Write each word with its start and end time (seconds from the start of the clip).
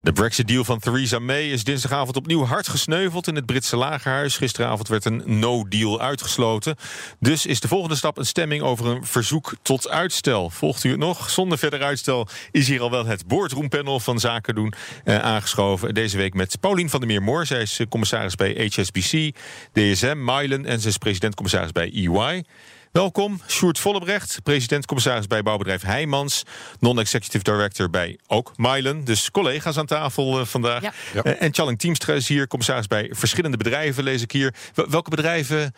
De 0.00 0.12
Brexit-deal 0.12 0.64
van 0.64 0.78
Theresa 0.78 1.18
May 1.18 1.50
is 1.50 1.64
dinsdagavond 1.64 2.16
opnieuw 2.16 2.44
hard 2.44 2.68
gesneuveld 2.68 3.26
in 3.26 3.34
het 3.34 3.46
Britse 3.46 3.76
lagerhuis. 3.76 4.36
Gisteravond 4.36 4.88
werd 4.88 5.04
een 5.04 5.22
no-deal 5.24 6.00
uitgesloten. 6.00 6.76
Dus 7.20 7.46
is 7.46 7.60
de 7.60 7.68
volgende 7.68 7.96
stap 7.96 8.18
een 8.18 8.26
stemming 8.26 8.62
over 8.62 8.86
een 8.86 9.06
verzoek 9.06 9.54
tot 9.62 9.88
uitstel. 9.88 10.50
Volgt 10.50 10.84
u 10.84 10.90
het 10.90 10.98
nog? 10.98 11.30
Zonder 11.30 11.58
verder 11.58 11.82
uitstel 11.82 12.28
is 12.50 12.68
hier 12.68 12.80
al 12.80 12.90
wel 12.90 13.06
het 13.06 13.26
boardroompanel 13.26 14.00
van 14.00 14.18
Zaken 14.18 14.54
doen 14.54 14.72
eh, 15.04 15.18
aangeschoven. 15.18 15.94
Deze 15.94 16.16
week 16.16 16.34
met 16.34 16.60
Paulien 16.60 16.90
van 16.90 17.00
der 17.00 17.08
Meer-Moor. 17.08 17.46
Zij 17.46 17.60
is 17.60 17.78
eh, 17.78 17.86
commissaris 17.88 18.34
bij 18.34 18.70
HSBC, 18.74 19.34
DSM, 19.72 20.16
Mylen 20.24 20.66
en 20.66 20.80
ze 20.80 20.88
is 20.88 20.98
president-commissaris 20.98 21.72
bij 21.72 21.92
EY. 21.92 22.44
Welkom, 22.92 23.40
Sjoerd 23.46 23.78
Vollebrecht, 23.78 24.38
president-commissaris 24.42 25.26
bij 25.26 25.42
bouwbedrijf 25.42 25.82
Heijmans, 25.82 26.42
non-executive 26.80 27.44
director 27.44 27.90
bij 27.90 28.18
ook 28.26 28.52
Mylen, 28.56 29.04
dus 29.04 29.30
collega's 29.30 29.76
aan 29.76 29.86
tafel 29.86 30.40
uh, 30.40 30.46
vandaag. 30.46 30.82
Ja. 30.82 30.92
Uh, 31.24 31.42
en 31.42 31.54
Challing 31.54 31.78
Teamstra 31.78 32.14
is 32.14 32.28
hier, 32.28 32.46
commissaris 32.46 32.86
bij 32.86 33.10
verschillende 33.12 33.56
bedrijven, 33.56 34.04
lees 34.04 34.22
ik 34.22 34.32
hier. 34.32 34.54
Wel- 34.74 34.90
welke 34.90 35.10
bedrijven? 35.10 35.74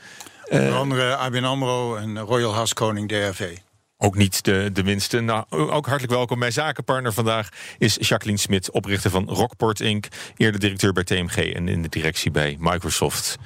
Onder 0.51 0.75
andere 0.75 1.17
ABN 1.17 1.45
AMRO 1.45 1.97
en 1.97 2.19
Royal 2.19 2.55
Haskoning 2.55 3.09
DRV. 3.09 3.57
Ook 3.99 4.17
niet 4.17 4.45
de, 4.45 4.71
de 4.73 4.83
minste. 4.83 5.21
Nou, 5.21 5.45
ook 5.49 5.87
hartelijk 5.87 6.13
welkom. 6.13 6.39
Mijn 6.39 6.53
zakenpartner 6.53 7.13
vandaag 7.13 7.49
is 7.79 7.97
Jacqueline 8.01 8.39
Smit, 8.39 8.71
oprichter 8.71 9.11
van 9.11 9.29
Rockport 9.29 9.81
Inc., 9.81 10.07
eerder 10.37 10.61
directeur 10.61 10.93
bij 10.93 11.05
TMG 11.05 11.37
en 11.37 11.69
in 11.69 11.83
de 11.83 11.89
directie 11.89 12.31
bij 12.31 12.57
Microsoft. 12.59 13.39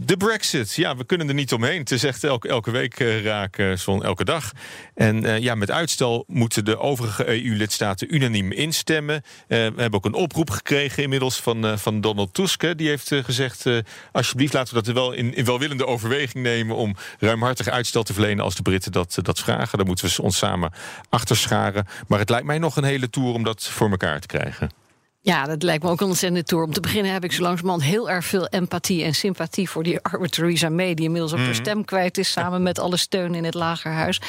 De 0.00 0.16
Brexit, 0.16 0.74
ja, 0.74 0.96
we 0.96 1.04
kunnen 1.04 1.28
er 1.28 1.34
niet 1.34 1.52
omheen. 1.52 1.78
Het 1.78 1.90
is 1.90 2.04
echt 2.04 2.24
elke, 2.24 2.48
elke 2.48 2.70
week 2.70 3.00
eh, 3.00 3.24
raken, 3.24 3.78
zo'n 3.78 4.04
elke 4.04 4.24
dag. 4.24 4.52
En 4.94 5.24
eh, 5.24 5.38
ja, 5.38 5.54
met 5.54 5.70
uitstel 5.70 6.24
moeten 6.26 6.64
de 6.64 6.78
overige 6.78 7.26
EU-lidstaten 7.28 8.14
unaniem 8.14 8.52
instemmen. 8.52 9.14
Eh, 9.14 9.22
we 9.48 9.56
hebben 9.56 9.92
ook 9.92 10.04
een 10.04 10.14
oproep 10.14 10.50
gekregen 10.50 11.02
inmiddels 11.02 11.40
van, 11.40 11.66
eh, 11.66 11.76
van 11.76 12.00
Donald 12.00 12.34
Tusk. 12.34 12.78
Die 12.78 12.88
heeft 12.88 13.12
eh, 13.12 13.24
gezegd, 13.24 13.66
eh, 13.66 13.78
alsjeblieft 14.12 14.52
laten 14.52 14.74
we 14.74 14.82
dat 14.82 14.94
wel 14.94 15.12
in, 15.12 15.34
in 15.34 15.44
welwillende 15.44 15.86
overweging 15.86 16.44
nemen... 16.44 16.76
om 16.76 16.96
ruimhartig 17.18 17.68
uitstel 17.68 18.02
te 18.02 18.12
verlenen 18.12 18.44
als 18.44 18.54
de 18.54 18.62
Britten 18.62 18.92
dat, 18.92 19.16
eh, 19.18 19.24
dat 19.24 19.38
vragen. 19.38 19.78
Daar 19.78 19.86
moeten 19.86 20.06
we 20.06 20.22
ons 20.22 20.36
samen 20.36 20.72
achter 21.08 21.36
scharen. 21.36 21.86
Maar 22.08 22.18
het 22.18 22.30
lijkt 22.30 22.46
mij 22.46 22.58
nog 22.58 22.76
een 22.76 22.84
hele 22.84 23.10
tour 23.10 23.34
om 23.34 23.42
dat 23.42 23.62
voor 23.62 23.90
elkaar 23.90 24.20
te 24.20 24.26
krijgen. 24.26 24.85
Ja, 25.26 25.44
dat 25.44 25.62
lijkt 25.62 25.82
me 25.82 25.90
ook 25.90 26.00
een 26.00 26.06
ontzettende 26.06 26.44
tour. 26.44 26.64
Om 26.64 26.72
te 26.72 26.80
beginnen 26.80 27.12
heb 27.12 27.24
ik 27.24 27.32
zo 27.32 27.42
langzamerhand 27.42 27.84
heel 27.84 28.10
erg 28.10 28.24
veel 28.24 28.46
empathie 28.46 29.04
en 29.04 29.14
sympathie 29.14 29.70
voor 29.70 29.82
die 29.82 30.00
arme 30.00 30.28
Theresa 30.28 30.68
May, 30.68 30.94
die 30.94 31.04
inmiddels 31.04 31.32
ook 31.32 31.38
haar 31.38 31.54
stem 31.54 31.84
kwijt 31.84 32.18
is, 32.18 32.30
samen 32.30 32.62
met 32.62 32.78
alle 32.78 32.96
steun 32.96 33.34
in 33.34 33.44
het 33.44 33.54
lagerhuis. 33.54 34.20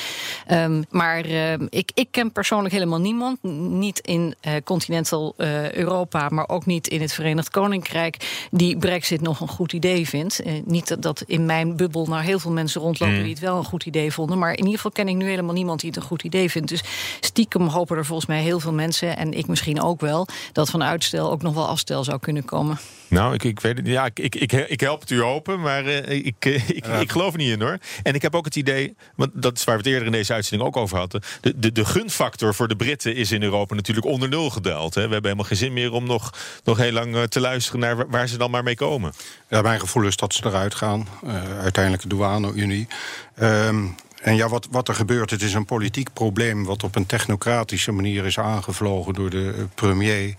Ehm, 0.48 0.82
maar 0.90 1.26
ehm, 1.26 1.68
ik, 1.70 1.92
ik 1.94 2.08
ken 2.12 2.32
persoonlijk 2.32 2.74
helemaal 2.74 3.00
niemand, 3.00 3.44
niet 3.44 4.00
in 4.00 4.36
eh, 4.40 4.54
continental 4.64 5.34
eh, 5.38 5.72
Europa, 5.72 6.30
maar 6.30 6.50
ook 6.50 6.66
niet 6.66 6.88
in 6.88 7.02
het 7.02 7.14
Verenigd 7.14 7.50
Koninkrijk, 7.50 8.48
die 8.52 8.78
Brexit 8.78 9.22
nog 9.22 9.40
een 9.40 9.48
goed 9.48 9.74
idee 9.74 10.08
vindt. 10.08 10.40
Eh, 10.40 10.54
niet 10.66 10.88
dat, 10.88 11.02
dat 11.02 11.24
in 11.26 11.46
mijn 11.46 11.76
bubbel 11.76 12.06
nou 12.06 12.24
heel 12.24 12.40
veel 12.40 12.52
mensen 12.52 12.82
rondlopen 12.82 13.24
die 13.24 13.34
het 13.34 13.40
wel 13.40 13.58
een 13.58 13.66
goed 13.66 13.86
idee 13.86 14.12
vonden, 14.12 14.38
maar 14.38 14.52
in 14.52 14.58
ieder 14.58 14.76
geval 14.76 14.92
ken 14.92 15.08
ik 15.08 15.16
nu 15.16 15.30
helemaal 15.30 15.54
niemand 15.54 15.80
die 15.80 15.90
het 15.90 16.00
een 16.00 16.08
goed 16.08 16.24
idee 16.24 16.52
vindt. 16.52 16.70
Dus 16.70 16.84
stiekem 17.20 17.68
hopen 17.68 17.98
er 17.98 18.06
volgens 18.06 18.28
mij 18.28 18.42
heel 18.42 18.60
veel 18.60 18.74
mensen, 18.74 19.18
en 19.18 19.34
ik 19.34 19.48
misschien 19.48 19.82
ook 19.82 20.02
wel, 20.02 20.28
dat 20.52 20.70
van 20.70 20.86
uitstel 20.88 21.32
ook 21.32 21.42
nog 21.42 21.54
wel 21.54 21.68
afstel 21.68 22.04
zou 22.04 22.20
kunnen 22.20 22.46
komen. 22.46 22.80
Nou, 23.08 23.34
ik, 23.34 23.44
ik 23.44 23.60
weet 23.60 23.78
het. 23.78 23.88
Ja, 23.88 24.06
ik, 24.06 24.20
ik, 24.36 24.52
ik, 24.52 24.80
help 24.80 25.02
het 25.02 25.10
u 25.10 25.22
hopen, 25.22 25.62
maar 25.62 25.86
eh, 25.86 26.26
ik, 26.26 26.36
eh, 26.40 26.70
ik, 26.70 26.86
ik 26.86 27.12
geloof 27.12 27.32
er 27.32 27.38
niet 27.38 27.52
in 27.52 27.62
hoor. 27.62 27.78
En 28.04 28.14
ik 28.14 28.22
heb 28.22 28.36
ook 28.36 28.46
het 28.46 28.56
idee, 28.56 28.96
want 29.16 29.32
dat 29.34 29.58
is 29.58 29.64
waar 29.64 29.76
we 29.76 29.82
het 29.82 29.92
eerder 29.92 30.06
in 30.06 30.12
deze 30.12 30.34
uitzending 30.34 30.70
ook 30.70 30.78
over 30.78 30.98
hadden. 30.98 31.22
De, 31.42 31.60
de, 31.60 31.72
de 31.72 31.86
gunfactor 31.86 32.56
voor 32.56 32.68
de 32.68 32.76
Britten 32.76 33.16
is 33.16 33.32
in 33.32 33.44
Europa 33.44 33.76
natuurlijk 33.76 34.06
onder 34.06 34.30
nul 34.30 34.50
gedaald. 34.50 34.96
Hè. 34.96 35.08
We 35.08 35.14
hebben 35.14 35.32
helemaal 35.32 35.46
geen 35.46 35.58
zin 35.58 35.74
meer 35.74 35.92
om 35.92 36.06
nog, 36.06 36.34
nog 36.64 36.78
heel 36.78 36.92
lang 36.92 37.16
eh, 37.16 37.24
te 37.24 37.40
luisteren 37.40 37.80
naar 37.80 37.96
waar, 37.96 38.10
waar 38.10 38.28
ze 38.28 38.38
dan 38.38 38.52
maar 38.52 38.64
mee 38.64 38.76
komen. 38.76 39.14
Ja, 39.50 39.62
mijn 39.62 39.80
gevoel 39.80 40.04
is 40.04 40.16
dat 40.16 40.34
ze 40.34 40.46
eruit 40.46 40.76
gaan. 40.76 41.08
Eh, 41.26 41.60
uiteindelijk 41.60 42.04
de 42.04 42.10
douane-unie. 42.10 42.88
Ehm, 43.36 43.86
en 44.22 44.36
ja, 44.36 44.50
wat, 44.50 44.68
wat 44.72 44.88
er 44.88 44.96
gebeurt, 44.96 45.30
het 45.30 45.42
is 45.42 45.54
een 45.54 45.66
politiek 45.66 46.14
probleem... 46.14 46.64
wat 46.64 46.84
op 46.84 46.96
een 46.96 47.06
technocratische 47.06 47.92
manier 47.92 48.26
is 48.26 48.40
aangevlogen 48.40 49.14
door 49.14 49.30
de 49.30 49.68
premier... 49.76 50.36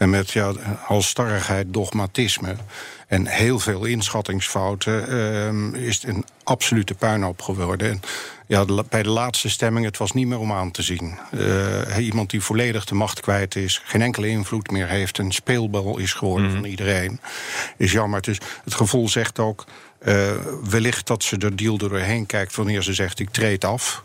en 0.00 0.10
met 0.10 0.30
ja, 0.30 0.52
halstarrigheid, 0.82 1.66
dogmatisme... 1.68 2.56
en 3.06 3.26
heel 3.26 3.58
veel 3.58 3.84
inschattingsfouten... 3.84 5.08
ehm, 5.08 5.74
is 5.74 5.94
het 5.94 6.10
een 6.10 6.24
absolute 6.44 6.94
puinhoop 6.94 7.42
geworden. 7.42 7.90
En 7.90 8.00
ja, 8.46 8.64
de 8.64 8.84
bij 8.88 9.02
de 9.02 9.08
laatste 9.08 9.48
stemming, 9.48 9.84
het 9.86 9.96
was 9.96 10.12
niet 10.12 10.26
meer 10.26 10.38
om 10.38 10.52
aan 10.52 10.70
te 10.70 10.82
zien. 10.82 11.18
Eh, 11.30 12.06
iemand 12.06 12.30
die 12.30 12.40
volledig 12.40 12.84
de 12.84 12.94
macht 12.94 13.20
kwijt 13.20 13.56
is... 13.56 13.82
geen 13.84 14.02
enkele 14.02 14.28
invloed 14.28 14.70
meer 14.70 14.88
heeft... 14.88 15.18
een 15.18 15.32
speelbal 15.32 15.98
is 15.98 16.12
geworden 16.12 16.50
van 16.50 16.64
iedereen... 16.64 17.20
is 17.76 17.92
jammer. 17.92 18.20
Dus 18.20 18.38
het 18.64 18.74
gevoel 18.74 19.08
zegt 19.08 19.38
ook... 19.38 19.64
eh, 19.98 20.30
wellicht 20.70 21.06
dat 21.06 21.22
ze 21.22 21.38
de 21.38 21.54
deal 21.54 21.76
doorheen 21.76 22.26
kijkt... 22.26 22.56
wanneer 22.56 22.82
ze 22.82 22.94
zegt, 22.94 23.18
ik 23.18 23.30
treed 23.30 23.64
af... 23.64 24.04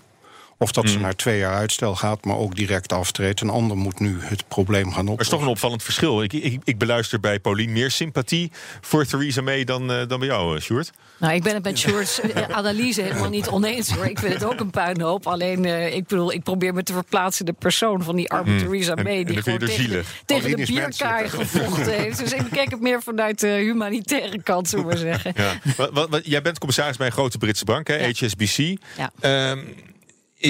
Of 0.57 0.71
dat 0.71 0.89
ze 0.89 0.99
naar 0.99 1.15
twee 1.15 1.37
jaar 1.39 1.53
uitstel 1.55 1.95
gaat, 1.95 2.25
maar 2.25 2.37
ook 2.37 2.55
direct 2.55 2.93
aftreedt. 2.93 3.41
Een 3.41 3.49
ander 3.49 3.77
moet 3.77 3.99
nu 3.99 4.17
het 4.21 4.47
probleem 4.47 4.83
gaan 4.93 5.07
oplossen. 5.07 5.15
Er 5.17 5.21
is 5.21 5.29
toch 5.29 5.41
een 5.41 5.47
opvallend 5.47 5.83
verschil. 5.83 6.23
Ik, 6.23 6.33
ik, 6.33 6.61
ik 6.63 6.77
beluister 6.77 7.19
bij 7.19 7.39
Paulien 7.39 7.71
meer 7.71 7.91
sympathie 7.91 8.51
voor 8.81 9.05
Theresa 9.05 9.41
May 9.41 9.63
dan, 9.63 9.91
eh, 9.91 10.07
dan 10.07 10.19
bij 10.19 10.27
jou, 10.27 10.55
eh, 10.55 10.61
Sjoerd. 10.61 10.91
Nou, 11.19 11.33
ik 11.33 11.43
ben 11.43 11.53
het 11.53 11.63
met 11.63 11.77
Sjoerd's 11.79 12.19
eh, 12.21 12.49
analyse 12.49 13.01
helemaal 13.01 13.29
niet 13.29 13.47
oneens 13.47 13.89
hoor. 13.89 14.05
Ik 14.05 14.19
vind 14.19 14.33
het 14.33 14.43
ook 14.43 14.59
een 14.59 14.69
puinhoop. 14.69 15.27
Alleen, 15.27 15.65
eh, 15.65 15.95
ik 15.95 16.07
bedoel, 16.07 16.31
ik 16.33 16.43
probeer 16.43 16.73
me 16.73 16.83
te 16.83 16.93
verplaatsen 16.93 17.45
de 17.45 17.53
persoon 17.53 18.03
van 18.03 18.15
die 18.15 18.29
arme 18.31 18.55
Theresa 18.63 18.93
En- 18.95 19.03
May... 19.03 19.17
en 19.19 19.25
die 19.25 19.35
je 19.35 19.41
gewoon 19.41 19.59
tegen, 19.59 19.73
zielig. 19.75 20.21
tegen 20.25 20.49
de 20.57 20.65
bierkaai 20.65 21.29
gevochten 21.29 21.93
heeft. 22.01 22.17
Dus 22.19 22.31
ik 22.33 22.43
kijk 22.51 22.71
het 22.71 22.81
meer 22.81 23.01
vanuit 23.01 23.39
de 23.39 23.47
humanitaire 23.47 24.41
kant, 24.43 24.69
zullen 24.69 24.85
we 24.85 24.91
maar 24.91 25.01
zeggen. 25.01 25.33
Ja. 25.35 25.53
wat, 25.77 25.89
wat, 25.93 26.09
wat- 26.09 26.25
jij 26.25 26.41
bent 26.41 26.57
commissaris 26.59 26.97
bij 26.97 27.07
een 27.07 27.13
grote 27.13 27.37
Britse 27.37 27.65
bank, 27.65 27.87
hè, 27.87 27.95
Ja. 27.95 28.07
HSBC. 28.07 28.57
Ja. 28.97 29.11
Ehm, 29.19 29.59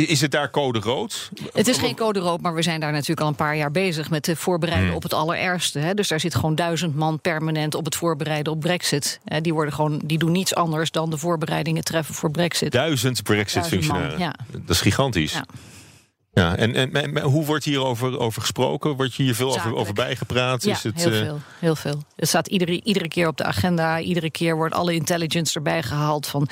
is 0.01 0.21
het 0.21 0.31
daar 0.31 0.49
code 0.49 0.79
rood? 0.79 1.29
Het 1.53 1.67
is 1.67 1.77
geen 1.77 1.95
code 1.95 2.19
rood, 2.19 2.41
maar 2.41 2.53
we 2.53 2.61
zijn 2.61 2.79
daar 2.79 2.91
natuurlijk 2.91 3.21
al 3.21 3.27
een 3.27 3.35
paar 3.35 3.55
jaar 3.55 3.71
bezig 3.71 4.09
met 4.09 4.25
het 4.25 4.37
voorbereiden 4.37 4.87
Hmm. 4.87 4.95
op 4.95 5.03
het 5.03 5.13
allerergste. 5.13 5.79
Hè. 5.79 5.93
Dus 5.93 6.07
daar 6.07 6.19
zit 6.19 6.35
gewoon 6.35 6.55
duizend 6.55 6.95
man 6.95 7.19
permanent 7.19 7.75
op 7.75 7.85
het 7.85 7.95
voorbereiden 7.95 8.53
op 8.53 8.59
Brexit. 8.59 9.19
Hè, 9.25 9.41
die, 9.41 9.53
worden 9.53 9.73
gewoon, 9.73 10.01
die 10.03 10.17
doen 10.17 10.31
niets 10.31 10.55
anders 10.55 10.91
dan 10.91 11.09
de 11.09 11.17
voorbereidingen 11.17 11.83
treffen 11.83 12.15
voor 12.15 12.31
Brexit. 12.31 12.71
Duizend 12.71 13.23
Brexit-functionarissen. 13.23 14.19
Man, 14.19 14.33
Dat 14.65 14.75
is 14.75 14.81
gigantisch. 14.81 15.33
Ja. 15.33 15.45
Ja. 16.35 16.55
en, 16.55 16.75
en, 16.75 16.93
en- 16.93 17.21
hoe 17.21 17.45
wordt 17.45 17.63
hierover 17.65 18.19
over 18.19 18.41
gesproken? 18.41 18.95
Wordt 18.95 19.13
je 19.15 19.23
hier 19.23 19.35
veel 19.35 19.45
over, 19.47 19.57
Zakelijk. 19.59 19.81
over 19.81 19.93
bijgepraat? 19.93 20.63
Ja, 20.63 20.71
is 20.71 20.83
het, 20.83 21.03
heel 21.03 21.11
eh, 21.11 21.17
veel. 21.19 21.39
Heel 21.59 21.75
veel. 21.75 22.03
Het 22.15 22.27
staat 22.27 22.47
iedere, 22.47 22.81
iedere 22.83 23.07
keer 23.07 23.27
op 23.27 23.37
de 23.37 23.43
agenda. 23.43 23.99
Iedere 23.99 24.31
keer 24.31 24.55
wordt 24.55 24.75
alle 24.75 24.93
intelligence 24.93 25.55
erbij 25.55 25.83
gehaald. 25.83 26.27
Van, 26.27 26.47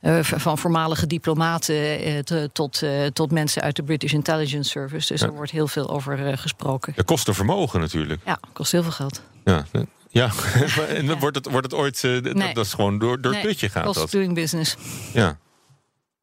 eh, 0.00 0.18
van 0.22 0.58
voormalige 0.58 1.06
diplomaten 1.06 1.74
eh, 2.00 2.18
te- 2.18 2.50
tot, 2.52 2.82
tot 3.12 3.30
mensen 3.30 3.62
uit 3.62 3.76
de 3.76 3.82
British 3.82 4.12
Intelligence 4.12 4.70
Service. 4.70 5.12
Dus 5.12 5.22
er 5.22 5.32
wordt 5.32 5.50
heel 5.50 5.68
veel 5.68 5.90
over 5.90 6.38
gesproken. 6.38 6.92
Dat 6.96 7.04
kost 7.04 7.28
een 7.28 7.34
vermogen 7.34 7.80
natuurlijk. 7.80 8.20
Ja, 8.24 8.38
kost 8.52 8.72
heel 8.72 8.82
veel 8.82 8.92
geld. 8.92 9.22
Ja. 9.44 9.64
Ja, 10.10 10.30
en 10.88 11.06
dan 11.06 11.18
wordt 11.18 11.36
het, 11.36 11.50
wordt 11.50 11.70
het 11.70 11.80
ooit. 11.80 12.00
dat- 12.02 12.22
Nee. 12.34 12.54
Dat 12.54 12.64
is 12.64 12.72
gewoon 12.72 12.98
door, 12.98 13.20
door 13.20 13.32
het 13.32 13.42
putje 13.42 13.68
gaat 13.68 13.84
cost 13.84 13.98
dat. 13.98 14.10
doing 14.10 14.34
business. 14.34 14.76
Ja. 15.12 15.38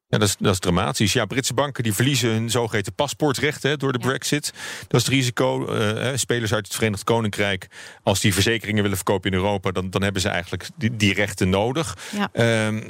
Ja, 0.08 0.18
dat 0.18 0.28
is, 0.28 0.36
dat 0.38 0.52
is 0.52 0.58
dramatisch. 0.58 1.12
Ja, 1.12 1.24
Britse 1.24 1.54
banken 1.54 1.82
die 1.82 1.92
verliezen 1.94 2.30
hun 2.30 2.50
zogeheten 2.50 2.92
paspoortrechten 2.92 3.78
door 3.78 3.92
de 3.92 3.98
Ja. 4.02 4.06
brexit. 4.06 4.52
Dat 4.88 5.00
is 5.00 5.06
het 5.06 5.14
risico. 5.14 5.66
Eh, 5.66 6.16
spelers 6.16 6.54
uit 6.54 6.66
het 6.66 6.74
Verenigd 6.74 7.04
Koninkrijk, 7.04 7.66
als 8.02 8.20
die 8.20 8.34
verzekeringen 8.34 8.82
willen 8.82 8.96
verkopen 8.96 9.30
in 9.30 9.36
Europa, 9.36 9.70
dan, 9.70 9.90
dan 9.90 10.02
hebben 10.02 10.20
ze 10.22 10.28
eigenlijk 10.28 10.68
die, 10.76 10.96
die 10.96 11.14
rechten 11.14 11.48
nodig. 11.48 11.96
Ja. 12.16 12.28
Ehm, 12.32 12.82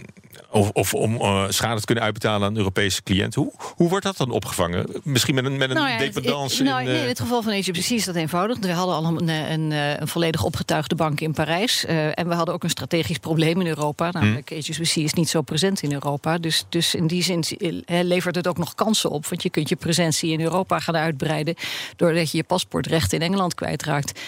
of, 0.51 0.71
of 0.71 0.95
om 0.95 1.15
eh, 1.21 1.45
schade 1.49 1.81
te 1.81 1.87
kunnen 1.87 2.05
uitbetalen 2.05 2.43
aan 2.47 2.51
een 2.53 2.57
Europese 2.59 3.03
cliënt. 3.03 3.35
Hoe, 3.35 3.53
hoe 3.75 3.89
wordt 3.89 4.05
dat 4.05 4.17
dan 4.17 4.31
opgevangen? 4.31 4.87
Misschien 5.03 5.35
met 5.35 5.45
een, 5.45 5.57
met 5.57 5.71
een 5.71 5.77
Nou 5.77 5.89
ja, 5.89 5.99
dependance 5.99 6.57
het- 6.57 6.67
nou, 6.67 6.81
in... 6.81 6.87
nee, 6.87 6.97
eh, 6.97 7.03
in 7.03 7.09
het 7.09 7.21
geval 7.21 7.43
van 7.43 7.53
HSBC 7.53 7.91
is 7.91 8.05
dat 8.05 8.15
eenvoudig. 8.15 8.59
We 8.59 8.73
hadden 8.73 8.95
al 8.97 9.05
een, 9.05 9.29
een, 9.29 9.71
een 10.01 10.09
volledig 10.09 10.43
opgetuigde 10.45 10.95
bank 10.95 11.21
in 11.21 11.33
Parijs. 11.33 11.85
en 11.85 12.29
we 12.29 12.35
hadden 12.35 12.55
ook 12.55 12.63
een 12.65 12.71
strategisch 12.71 13.19
probleem 13.19 13.61
in 13.61 13.67
Europa. 13.67 14.11
Namelijk, 14.11 14.51
HSBC 14.51 14.97
is 14.97 15.13
niet 15.13 15.29
zo 15.29 15.43
present 15.43 15.83
in 15.83 15.93
Europa. 15.93 16.39
Dus, 16.39 16.65
dus 16.69 16.95
in 16.95 17.07
die 17.07 17.16
zin 17.23 17.43
eh, 17.87 18.05
levert 18.05 18.35
het 18.35 18.49
ook 18.49 18.59
nog 18.59 18.75
kansen 18.75 19.11
op. 19.11 19.27
Want 19.27 19.43
je 19.43 19.51
kunt 19.51 19.69
je 19.69 19.77
presentie 19.77 20.33
in 20.33 20.41
Europa 20.41 20.79
gaan 20.79 20.97
uitbreiden... 20.97 21.55
doordat 21.97 22.31
je 22.31 22.37
je 22.37 22.45
paspoortrecht 22.45 23.13
in 23.13 23.23
Engeland 23.23 23.55
kwijtraakt. 23.55 24.21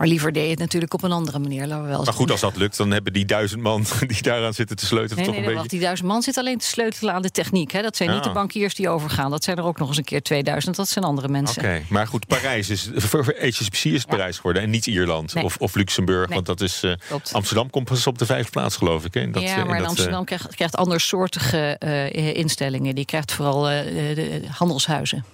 Maar 0.00 0.08
liever 0.08 0.32
deed 0.32 0.44
je 0.44 0.50
het 0.50 0.58
natuurlijk 0.58 0.94
op 0.94 1.02
een 1.02 1.12
andere 1.12 1.38
manier, 1.38 1.66
laten 1.66 1.82
we 1.82 1.88
wel 1.88 2.04
Maar 2.04 2.12
goed, 2.12 2.30
als 2.30 2.40
dat 2.40 2.56
lukt, 2.56 2.76
dan 2.76 2.90
hebben 2.90 3.12
die 3.12 3.24
duizend 3.24 3.62
man 3.62 3.84
die 4.06 4.22
daaraan 4.22 4.54
zitten 4.54 4.76
te 4.76 4.86
sleutelen 4.86 5.16
Nee, 5.16 5.24
toch 5.24 5.34
nee, 5.34 5.42
een 5.42 5.46
beetje... 5.46 5.58
wacht, 5.58 5.70
die 5.70 5.80
duizend 5.80 6.08
man 6.08 6.22
zit 6.22 6.36
alleen 6.36 6.58
te 6.58 6.66
sleutelen 6.66 7.14
aan 7.14 7.22
de 7.22 7.30
techniek. 7.30 7.72
Hè? 7.72 7.82
Dat 7.82 7.96
zijn 7.96 8.10
niet 8.10 8.24
de 8.24 8.30
bankiers 8.30 8.74
die 8.74 8.88
overgaan. 8.88 9.30
Dat 9.30 9.44
zijn 9.44 9.56
er 9.56 9.64
ook 9.64 9.78
nog 9.78 9.88
eens 9.88 9.96
een 9.96 10.04
keer 10.04 10.22
2000. 10.22 10.76
Dat 10.76 10.88
zijn 10.88 11.04
andere 11.04 11.28
mensen. 11.28 11.62
Oké, 11.62 11.82
maar 11.88 12.06
goed, 12.06 12.26
Parijs 12.26 12.70
is 12.70 12.90
voor 12.94 13.34
HSBC 13.40 13.84
is 13.84 13.92
het 13.92 14.06
Parijs 14.06 14.36
geworden 14.36 14.62
en 14.62 14.70
niet 14.70 14.86
Ierland 14.86 15.34
Nee. 15.34 15.44
of, 15.44 15.56
of 15.56 15.74
Luxemburg, 15.74 16.28
want 16.28 16.46
dat 16.46 16.60
is 16.60 16.82
eh. 16.82 16.92
Amsterdam 17.32 17.70
komt 17.70 17.84
pas 17.84 18.06
op 18.06 18.18
de 18.18 18.26
vijfde 18.26 18.50
plaats, 18.50 18.76
geloof 18.76 19.04
ik. 19.04 19.14
Hè? 19.14 19.30
Dat, 19.30 19.42
eh, 19.42 19.48
ja, 19.48 19.56
maar 19.56 19.64
in 19.64 19.72
dat, 19.72 19.82
eh, 19.82 19.88
Amsterdam 19.88 20.24
krijgt, 20.24 20.54
krijgt 20.54 20.76
andersoortige 20.76 21.76
eh, 21.78 22.34
instellingen. 22.34 22.94
Die 22.94 23.04
krijgt 23.04 23.32
vooral 23.32 23.68
eh, 23.68 23.84
de 24.14 24.40
handelshuizen. 24.48 25.24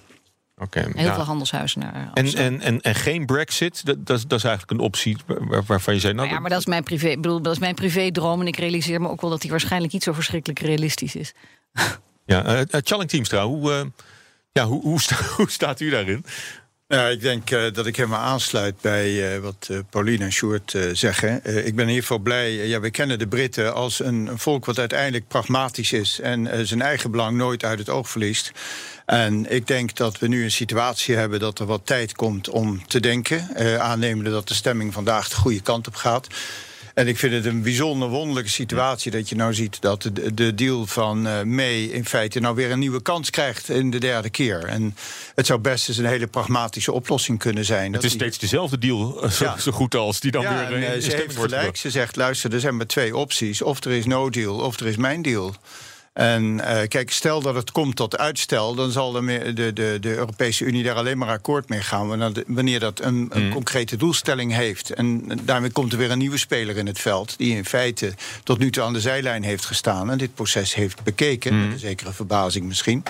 Oké, 0.61 0.79
Heel 0.95 1.13
veel 1.13 1.23
handelshuizen 1.23 1.79
naar 1.79 1.93
En, 1.93 2.11
Amsterdam. 2.13 2.53
en, 2.53 2.61
en, 2.61 2.81
en 2.81 2.95
geen 2.95 3.25
Brexit, 3.25 3.85
dat, 3.85 4.05
dat, 4.05 4.17
is- 4.17 4.27
dat 4.27 4.37
is 4.37 4.43
eigenlijk 4.43 4.79
een 4.79 4.85
optie 4.85 5.17
waar- 5.27 5.63
waarvan 5.63 5.93
je 5.93 5.99
zei, 5.99 6.13
nou, 6.13 6.23
Nou 6.25 6.35
ja, 6.37 6.41
maar 6.41 6.51
dat 6.51 6.59
is 6.59 6.65
mijn 6.65 6.83
privé, 6.83 7.15
bedoel, 7.15 7.41
dat 7.41 7.53
is 7.53 7.59
mijn 7.59 7.75
privédroom. 7.75 8.41
En 8.41 8.47
ik 8.47 8.57
realiseer 8.57 9.01
me 9.01 9.09
ook 9.09 9.21
wel 9.21 9.29
dat 9.29 9.41
die 9.41 9.49
waarschijnlijk 9.51 9.93
niet 9.93 10.03
zo 10.03 10.13
verschrikkelijk 10.13 10.59
realistisch 10.59 11.15
is. 11.15 11.33
ja, 12.25 12.43
eh, 12.45 12.59
eh, 12.61 12.65
Challing 12.69 13.09
Teamstra, 13.09 13.45
hoe, 13.45 13.71
eh, 13.73 13.81
ja, 14.51 14.65
hoe, 14.65 14.81
hoe, 14.81 15.01
sta- 15.01 15.23
hoe 15.37 15.49
staat 15.49 15.79
u 15.79 15.89
daarin? 15.89 16.25
Ja, 16.89 17.07
ik 17.07 17.21
denk 17.21 17.51
eh, 17.51 17.73
dat 17.73 17.85
ik 17.85 17.95
helemaal 17.95 18.19
aansluit 18.19 18.81
bij 18.81 19.35
eh, 19.35 19.41
wat 19.41 19.67
eh, 19.71 19.77
Pauline 19.89 20.23
en 20.23 20.31
Sjoerd 20.31 20.75
zeggen. 20.93 21.35
Ik 21.65 21.75
ben 21.75 21.83
in 21.83 21.87
ieder 21.87 22.01
geval 22.01 22.17
blij. 22.17 22.67
ja, 22.67 22.79
we 22.79 22.91
kennen 22.91 23.19
de 23.19 23.27
Britten 23.27 23.73
als 23.73 23.99
een, 23.99 24.27
een 24.27 24.39
volk 24.39 24.65
wat 24.65 24.79
uiteindelijk 24.79 25.27
pragmatisch 25.27 25.91
is 25.91 26.19
en 26.19 26.67
zijn 26.67 26.81
eigen 26.81 27.11
belang 27.11 27.37
nooit 27.37 27.63
uit 27.63 27.79
het 27.79 27.89
oog 27.89 28.09
verliest. 28.09 28.51
En 29.05 29.51
ik 29.51 29.67
denk 29.67 29.95
dat 29.95 30.19
we 30.19 30.27
nu 30.27 30.43
een 30.43 30.51
situatie 30.51 31.15
hebben 31.15 31.39
dat 31.39 31.59
er 31.59 31.65
wat 31.65 31.85
tijd 31.85 32.13
komt 32.13 32.49
om 32.49 32.87
te 32.87 32.99
denken. 32.99 33.49
aannemende 33.79 34.29
dat 34.29 34.47
de 34.47 34.53
stemming 34.53 34.93
vandaag 34.93 35.29
de 35.29 35.35
goede 35.35 35.61
kant 35.61 35.87
op 35.87 35.95
gaat. 35.95 36.27
En 36.97 37.07
ik 37.07 37.17
vind 37.17 37.33
het 37.33 37.45
een 37.45 37.61
bijzonder 37.61 38.09
wonderlijke 38.09 38.49
situatie 38.49 39.11
dat 39.11 39.29
je 39.29 39.35
nou 39.35 39.53
ziet 39.53 39.81
dat 39.81 40.01
de, 40.01 40.33
de 40.33 40.53
deal 40.53 40.85
van 40.85 41.27
eh 41.27 41.41
May 41.41 41.83
in 41.83 42.05
feite 42.05 42.39
nou 42.39 42.55
weer 42.55 42.71
een 42.71 42.79
nieuwe 42.79 43.01
kans 43.01 43.29
krijgt 43.29 43.69
in 43.69 43.91
de 43.91 43.97
derde 43.97 44.29
keer. 44.29 44.63
En 44.63 44.95
het 45.35 45.45
zou 45.45 45.59
best 45.59 45.89
eens 45.89 45.97
een 45.97 46.05
hele 46.05 46.27
pragmatische 46.27 46.91
oplossing 46.91 47.39
kunnen 47.39 47.65
zijn. 47.65 47.83
Het 47.83 47.93
dat 47.93 48.03
is 48.03 48.09
die- 48.09 48.19
steeds 48.19 48.37
dezelfde 48.37 48.77
deal, 48.77 49.23
eh, 49.23 49.57
zo, 49.57 49.71
goed 49.71 49.95
als 49.95 50.19
die 50.19 50.31
dan 50.31 50.41
ja, 50.41 50.49
weer 50.49 50.77
en, 50.77 50.83
eh, 50.83 50.89
eh, 50.89 50.95
in 50.95 51.01
ze 51.01 51.15
heeft 51.15 51.37
gelijk. 51.37 51.77
Ze 51.77 51.89
zegt, 51.89 52.15
luister, 52.15 52.53
er 52.53 52.59
zijn 52.59 52.77
maar 52.77 52.87
twee 52.87 53.15
opties. 53.17 53.61
Of 53.61 53.83
er 53.83 53.91
is 53.91 54.05
no 54.05 54.29
deal, 54.29 54.55
of 54.55 54.79
er 54.79 54.87
is 54.87 54.95
mijn 54.95 55.21
deal. 55.21 55.55
En 56.17 56.59
eh, 56.59 56.87
kijk, 56.87 57.11
stel 57.11 57.41
dat 57.41 57.55
het 57.55 57.71
komt 57.71 57.95
tot 57.95 58.17
uitstel... 58.17 58.75
dan 58.75 58.91
zal 58.91 59.11
de, 59.11 59.53
de, 59.53 59.73
de, 59.73 59.97
de 60.01 60.15
Europese 60.15 60.65
Unie 60.65 60.83
daar 60.83 60.95
alleen 60.95 61.17
maar 61.17 61.29
akkoord 61.29 61.69
mee 61.69 61.81
gaan... 61.81 62.07
wanneer, 62.47 62.79
dat 62.79 63.01
een, 63.01 63.27
een 63.29 63.49
concrete 63.49 63.95
doelstelling 63.95 64.53
heeft. 64.53 64.89
En 64.89 65.39
daarmee 65.43 65.71
komt 65.71 65.91
er 65.91 65.97
weer 65.97 66.11
een 66.11 66.17
nieuwe 66.17 66.37
speler 66.37 66.77
in 66.77 66.87
het 66.87 66.99
veld... 66.99 67.37
die 67.37 67.55
in 67.55 67.65
feite 67.65 68.13
tot 68.43 68.57
nu 68.57 68.69
toe 68.71 68.83
aan 68.83 68.93
de 68.93 69.01
zijlijn 69.01 69.43
heeft 69.43 69.65
gestaan... 69.65 70.11
en 70.11 70.17
dit 70.17 70.35
proces 70.35 70.75
heeft 70.75 71.03
bekeken, 71.03 71.59
met 71.59 71.71
een 71.71 71.79
zekere 71.79 72.13
verbazing 72.13 72.65
misschien... 72.65 73.03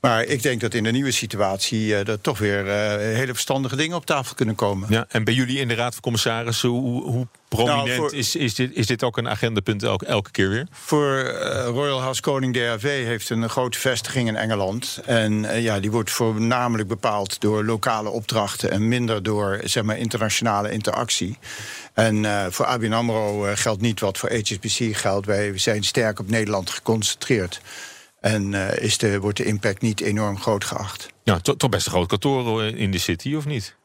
Maar 0.00 0.24
ik 0.24 0.42
denk 0.42 0.60
dat 0.60 0.74
in 0.74 0.84
de 0.84 0.90
nieuwe 0.90 1.10
situatie 1.10 1.94
eh, 1.94 2.08
er 2.08 2.20
toch 2.20 2.38
weer 2.38 2.68
eh, 2.68 3.16
hele 3.16 3.32
verstandige 3.32 3.76
dingen 3.76 3.96
op 3.96 4.06
tafel 4.06 4.34
kunnen 4.34 4.54
komen. 4.54 4.86
Ja, 4.90 5.06
en 5.08 5.24
bij 5.24 5.34
jullie 5.34 5.58
in 5.58 5.68
de 5.68 5.74
Raad 5.74 5.92
van 5.92 6.02
Commissarissen, 6.02 6.68
hoe, 6.68 7.02
hoe 7.02 7.26
prominent 7.48 7.86
Nou, 7.86 7.96
voor- 7.98 8.14
is, 8.14 8.36
is, 8.36 8.54
dit, 8.54 8.70
is 8.74 8.86
dit 8.86 9.02
ook 9.02 9.16
een 9.16 9.28
agendapunt 9.28 9.82
elke, 9.82 10.06
elke 10.06 10.30
keer 10.30 10.48
weer? 10.48 10.66
Voor 10.70 11.16
eh, 11.18 11.64
Royal 11.66 12.00
House 12.00 12.20
Koning 12.20 12.54
DRV 12.54 13.04
heeft 13.04 13.30
een 13.30 13.48
grote 13.48 13.78
vestiging 13.78 14.28
in 14.28 14.36
Engeland. 14.36 15.00
En 15.04 15.62
ja, 15.62 15.80
die 15.80 15.90
wordt 15.90 16.10
voornamelijk 16.10 16.88
bepaald 16.88 17.40
door 17.40 17.64
lokale 17.64 18.08
opdrachten 18.08 18.70
en 18.70 18.88
minder 18.88 19.22
door 19.22 19.60
zeg 19.64 19.82
maar, 19.82 19.98
internationale 19.98 20.70
interactie. 20.70 21.38
En 21.94 22.26
voor 22.52 22.66
ABN 22.66 22.92
AMRO 22.92 23.46
geldt 23.54 23.80
niet 23.80 24.00
wat 24.00 24.18
voor 24.18 24.30
HSBC 24.32 24.96
geldt. 24.96 25.26
Wij 25.26 25.58
zijn 25.58 25.84
sterk 25.84 26.18
op 26.18 26.28
Nederland 26.30 26.70
geconcentreerd. 26.70 27.60
En 28.20 28.54
eh, 28.54 28.84
is 28.84 28.98
de, 28.98 29.20
wordt 29.20 29.36
de 29.36 29.44
impact 29.44 29.82
niet 29.82 30.00
enorm 30.00 30.38
groot 30.40 30.64
geacht. 30.64 31.08
Ja, 31.22 31.38
to- 31.38 31.56
toch 31.56 31.70
best 31.70 31.86
een 31.86 31.92
groot 31.92 32.08
kantoor 32.08 32.62
eh, 32.62 32.74
in 32.80 32.90
de 32.90 32.98
city, 32.98 33.34
of 33.34 33.46
niet? 33.46 33.76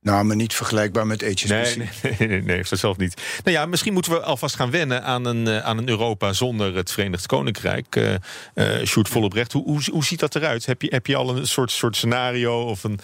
Nou, 0.00 0.24
maar 0.24 0.36
niet 0.36 0.54
vergelijkbaar 0.54 1.06
met 1.06 1.22
HSBC. 1.22 1.48
Nee, 1.76 1.88
nee, 2.18 2.28
nee, 2.28 2.42
nee, 2.42 2.64
dat 2.68 2.78
zelf 2.78 2.96
niet. 2.96 3.22
Nou 3.44 3.56
ja, 3.56 3.66
misschien 3.66 3.92
moeten 3.92 4.12
we 4.12 4.20
alvast 4.20 4.54
gaan 4.54 4.70
wennen 4.70 5.02
aan 5.04 5.24
een, 5.24 5.46
eh, 5.46 5.58
aan 5.58 5.78
een 5.78 5.88
Europa 5.88 6.32
zonder 6.32 6.74
het 6.76 6.90
Verenigd 6.90 7.26
Koninkrijk. 7.26 7.96
Uh, 7.96 8.14
uh, 8.54 8.84
Sjoerd 8.84 9.08
Vollebrecht, 9.08 9.52
hoe, 9.52 9.64
hoe, 9.64 9.82
hoe 9.92 10.04
ziet 10.04 10.20
dat 10.20 10.34
eruit? 10.34 10.66
Heb 10.66 10.82
je, 10.82 10.88
heb 10.90 11.06
je 11.06 11.16
al 11.16 11.36
een 11.36 11.46
soort, 11.46 11.70
soort 11.70 11.96
scenario 11.96 12.62
of 12.62 12.84
een, 12.84 12.98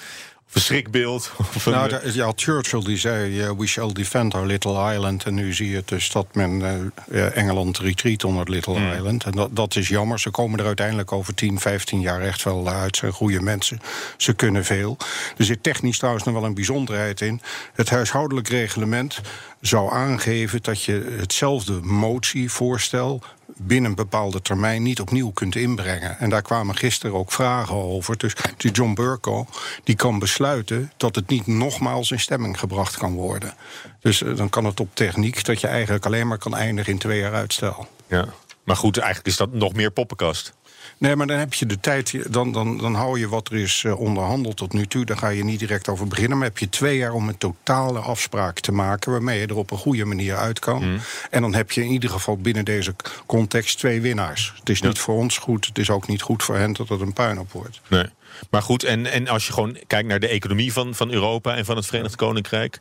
of 0.58 0.60
een 0.60 0.60
schrikbeeld? 0.60 1.32
Of 1.54 1.66
Nou, 1.66 1.88
daar- 1.88 2.10
ja, 2.14 2.32
Churchill 2.36 2.80
die 2.84 2.96
zei: 2.98 3.40
eh, 3.40 3.50
We 3.56 3.66
shall 3.66 3.92
defend 3.92 4.34
our 4.34 4.46
little 4.46 4.92
island. 4.94 5.24
En 5.24 5.34
nu 5.34 5.54
zie 5.54 5.70
je 5.70 5.82
dus 5.84 6.10
dat 6.10 6.26
men 6.32 6.62
eh, 6.62 7.26
eh, 7.26 7.36
Engeland 7.36 7.78
retreat 7.78 8.24
on 8.24 8.38
het 8.38 8.48
little 8.48 8.74
Hmm. 8.74 8.92
island. 8.92 9.24
En 9.24 9.32
dat, 9.32 9.56
dat 9.56 9.76
is 9.76 9.88
jammer. 9.88 10.20
Ze 10.20 10.30
komen 10.30 10.58
er 10.58 10.66
uiteindelijk 10.66 11.12
over 11.12 11.34
10, 11.34 11.60
15 11.60 12.00
jaar 12.00 12.20
echt 12.20 12.42
wel 12.42 12.68
uit. 12.68 12.94
Ze 12.96 13.00
zijn 13.00 13.12
goede 13.12 13.40
mensen. 13.40 13.80
Ze 14.16 14.32
kunnen 14.34 14.64
veel. 14.64 14.96
Er 15.36 15.44
zit 15.44 15.62
technisch 15.62 15.98
trouwens 15.98 16.24
nog 16.24 16.34
wel 16.34 16.44
een 16.44 16.54
bijzonderheid 16.54 17.20
in. 17.20 17.40
Het 17.74 17.90
huishoudelijk 17.90 18.48
reglement 18.48 19.20
zou 19.66 19.92
aangeven 19.92 20.62
dat 20.62 20.82
je 20.82 21.16
hetzelfde 21.18 21.72
motievoorstel 21.72 23.22
binnen 23.46 23.90
een 23.90 23.96
bepaalde 23.96 24.42
termijn 24.42 24.82
niet 24.82 25.00
opnieuw 25.00 25.30
kunt 25.30 25.56
inbrengen. 25.56 26.18
En 26.18 26.30
daar 26.30 26.42
kwamen 26.42 26.76
gisteren 26.76 27.16
ook 27.16 27.32
vragen 27.32 27.74
over. 27.74 28.18
Dus 28.18 28.34
die 28.56 28.70
John 28.70 28.94
Burko 28.94 29.46
die 29.84 29.96
kan 29.96 30.18
besluiten 30.18 30.92
dat 30.96 31.14
het 31.14 31.28
niet 31.28 31.46
nogmaals 31.46 32.10
in 32.10 32.20
stemming 32.20 32.58
gebracht 32.58 32.96
kan 32.96 33.14
worden. 33.14 33.54
Dus 34.00 34.22
eh, 34.22 34.36
dan 34.36 34.48
kan 34.48 34.64
het 34.64 34.80
op 34.80 34.94
techniek 34.94 35.44
dat 35.44 35.60
je 35.60 35.66
eigenlijk 35.66 36.06
alleen 36.06 36.28
maar 36.28 36.38
kan 36.38 36.56
eindigen 36.56 36.92
in 36.92 36.98
twee 36.98 37.18
jaar 37.18 37.34
uitstel. 37.34 37.88
ja. 38.06 38.28
Maar 38.64 38.76
goed, 38.76 38.96
eigenlijk 38.96 39.28
is 39.28 39.36
dat 39.36 39.52
nog 39.52 39.72
meer 39.72 39.90
poppenkast. 39.90 40.52
Nee, 40.98 41.16
maar 41.16 41.26
dan 41.26 41.38
heb 41.38 41.54
je 41.54 41.66
de 41.66 41.80
tijd, 41.80 42.32
dan, 42.32 42.52
dan, 42.52 42.78
dan 42.78 42.94
hou 42.94 43.18
je 43.18 43.28
wat 43.28 43.48
er 43.48 43.56
is 43.56 43.82
eh, 43.84 44.00
onderhandeld 44.00 44.56
tot 44.56 44.72
nu 44.72 44.86
toe. 44.86 45.04
Daar 45.04 45.16
ga 45.16 45.28
je 45.28 45.44
niet 45.44 45.58
direct 45.58 45.88
over 45.88 46.06
beginnen. 46.06 46.38
Maar 46.38 46.46
heb 46.46 46.58
je 46.58 46.68
twee 46.68 46.96
jaar 46.96 47.12
om 47.12 47.28
een 47.28 47.38
totale 47.38 47.98
afspraak 47.98 48.60
te 48.60 48.72
maken. 48.72 49.12
waarmee 49.12 49.40
je 49.40 49.46
er 49.46 49.56
op 49.56 49.70
een 49.70 49.78
goede 49.78 50.04
manier 50.04 50.36
uit 50.36 50.58
kan. 50.58 51.00
En 51.30 51.40
dan 51.40 51.54
heb 51.54 51.70
je 51.72 51.84
in 51.84 51.90
ieder 51.90 52.10
geval 52.10 52.36
binnen 52.36 52.64
deze 52.64 52.94
context 53.26 53.78
twee 53.78 54.00
winnaars. 54.00 54.52
Het 54.58 54.68
is 54.68 54.80
niet 54.80 54.98
voor 54.98 55.14
ons 55.14 55.38
goed, 55.38 55.66
het 55.66 55.78
is 55.78 55.90
ook 55.90 56.08
niet 56.08 56.22
goed 56.22 56.42
voor 56.42 56.56
hen 56.56 56.72
dat 56.72 56.88
het 56.88 57.00
een 57.00 57.12
puinhoop 57.12 57.52
wordt. 57.52 57.80
Nee. 57.88 58.06
Maar 58.50 58.62
goed, 58.62 58.84
en, 58.84 59.06
en 59.06 59.28
als 59.28 59.46
je 59.46 59.52
gewoon 59.52 59.78
kijkt 59.86 60.08
naar 60.08 60.20
de 60.20 60.28
economie 60.28 60.72
van, 60.72 60.94
van 60.94 61.10
Europa 61.10 61.56
en 61.56 61.64
van 61.64 61.76
het 61.76 61.86
Verenigd 61.86 62.16
Koninkrijk. 62.16 62.80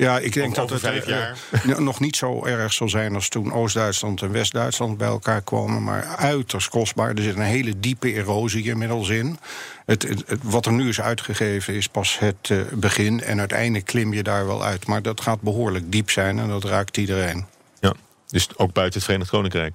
Ja, 0.00 0.18
ik 0.18 0.32
denk 0.32 0.54
dat 0.54 0.70
het 0.70 0.80
vijf 0.80 1.02
eh, 1.02 1.08
jaar. 1.08 1.36
eh, 1.50 1.78
nog 1.78 2.00
niet 2.00 2.16
zo 2.16 2.44
erg 2.44 2.72
zal 2.72 2.88
zijn 2.88 3.14
als 3.14 3.28
toen 3.28 3.52
Oost-Duitsland 3.52 4.22
en 4.22 4.30
West-Duitsland 4.32 4.98
bij 4.98 5.08
elkaar 5.08 5.42
kwamen. 5.42 5.82
Maar 5.84 6.04
uiterst 6.16 6.68
kostbaar. 6.68 7.14
Er 7.14 7.22
zit 7.22 7.36
een 7.36 7.42
hele 7.42 7.80
diepe 7.80 8.12
erosie 8.12 8.64
inmiddels 8.64 9.08
in. 9.08 9.38
Het, 9.86 10.02
het- 10.02 10.22
het- 10.26 10.40
wat 10.42 10.66
er 10.66 10.72
nu 10.72 10.88
is 10.88 11.00
uitgegeven 11.00 11.74
is 11.74 11.88
pas 11.88 12.18
het 12.18 12.36
eh, 12.50 12.58
begin. 12.72 13.20
En 13.22 13.38
uiteindelijk 13.38 13.84
klim 13.86 14.12
je 14.12 14.22
daar 14.22 14.46
wel 14.46 14.64
uit. 14.64 14.86
Maar 14.86 15.02
dat 15.02 15.20
gaat 15.20 15.40
behoorlijk 15.40 15.92
diep 15.92 16.10
zijn 16.10 16.38
en 16.38 16.48
dat 16.48 16.64
raakt 16.64 16.96
iedereen. 16.96 17.46
Ja. 17.80 17.94
Dus 18.28 18.48
ook 18.56 18.72
buiten 18.72 18.94
het 18.98 19.04
Verenigd 19.08 19.30
Koninkrijk. 19.30 19.74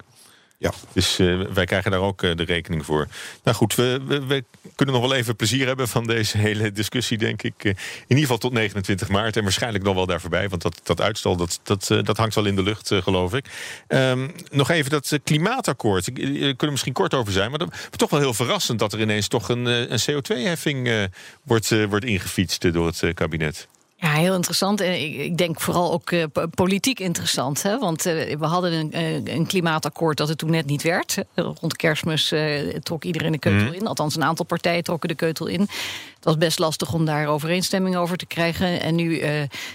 Ja. 0.58 0.72
Dus 0.92 1.18
eh, 1.18 1.40
wij 1.40 1.64
krijgen 1.64 1.90
daar 1.90 2.00
ook 2.00 2.22
eh, 2.22 2.36
de 2.36 2.42
rekening 2.42 2.84
voor. 2.84 3.08
Nou 3.42 3.56
goed, 3.56 3.74
we, 3.74 4.00
we, 4.06 4.44
kunnen 4.74 4.94
nog 4.94 5.04
wel 5.08 5.14
even 5.14 5.36
plezier 5.36 5.66
hebben 5.66 5.88
van 5.88 6.06
deze 6.06 6.38
hele 6.38 6.72
discussie, 6.72 7.18
denk 7.18 7.42
ik. 7.42 7.54
Eh, 7.58 7.70
in 7.70 7.76
ieder 8.08 8.24
geval 8.24 8.38
tot 8.38 8.52
29 8.52 9.08
maart 9.08 9.36
en 9.36 9.42
waarschijnlijk 9.42 9.84
nog 9.84 9.94
wel 9.94 10.06
daar 10.06 10.20
voorbij. 10.20 10.48
Want 10.48 10.62
dat, 10.62 10.80
dat 10.82 11.00
uitstel, 11.00 11.36
dat, 11.36 11.60
dat, 11.62 11.86
dat 12.02 12.16
hangt 12.16 12.34
wel 12.34 12.46
in 12.46 12.56
de 12.56 12.62
lucht, 12.62 12.90
geloof 12.94 13.34
ik. 13.34 13.46
Ehm, 13.88 14.28
nog 14.50 14.70
even 14.70 14.90
dat 14.90 15.18
klimaatakkoord. 15.24 16.06
Ik- 16.06 16.14
kunnen 16.14 16.56
we 16.58 16.70
misschien 16.70 16.92
kort 16.92 17.14
over 17.14 17.32
zijn. 17.32 17.50
Maar 17.50 17.58
dat 17.58 17.74
toch 17.90 18.10
wel 18.10 18.20
heel 18.20 18.34
verrassend 18.34 18.78
dat 18.78 18.92
er 18.92 19.00
ineens 19.00 19.28
toch 19.28 19.48
een, 19.48 19.66
een 19.66 20.00
CO2-heffing 20.10 20.88
eh, 20.88 21.04
wordt, 21.42 21.86
wordt 21.88 22.04
ingefietst 22.04 22.72
door 22.72 22.86
het 22.86 23.14
kabinet. 23.14 23.68
Ja, 23.98 24.12
heel 24.12 24.34
interessant. 24.34 24.80
En 24.80 25.22
ik, 25.22 25.36
denk 25.36 25.60
vooral 25.60 25.92
ook 25.92 26.10
eh, 26.10 26.24
po- 26.32 26.46
politiek 26.46 27.00
interessant. 27.00 27.62
Hè? 27.62 27.78
Want 27.78 28.06
eh, 28.06 28.36
we 28.38 28.46
hadden 28.46 28.72
een, 28.72 28.92
eh, 28.92 29.34
een 29.34 29.46
klimaatakkoord 29.46 30.16
dat 30.16 30.28
het 30.28 30.38
toen 30.38 30.50
net 30.50 30.66
niet 30.66 30.82
werd. 30.82 31.16
Rond 31.34 31.76
kerstmis 31.76 32.34
trok 32.82 33.04
iedereen 33.04 33.32
de 33.32 33.38
keutel 33.38 33.72
in. 33.72 33.86
Althans, 33.86 34.16
een 34.16 34.24
aantal 34.24 34.44
partijen 34.44 34.82
trokken 34.82 35.08
de 35.08 35.14
keutel 35.14 35.46
in. 35.46 35.60
Het 35.60 36.34
was 36.34 36.36
best 36.36 36.58
lastig 36.58 36.92
om 36.92 37.04
daar 37.04 37.26
overeenstemming 37.26 37.96
over 37.96 38.16
te 38.16 38.26
krijgen. 38.26 38.80
En 38.80 38.94
nu 38.94 39.22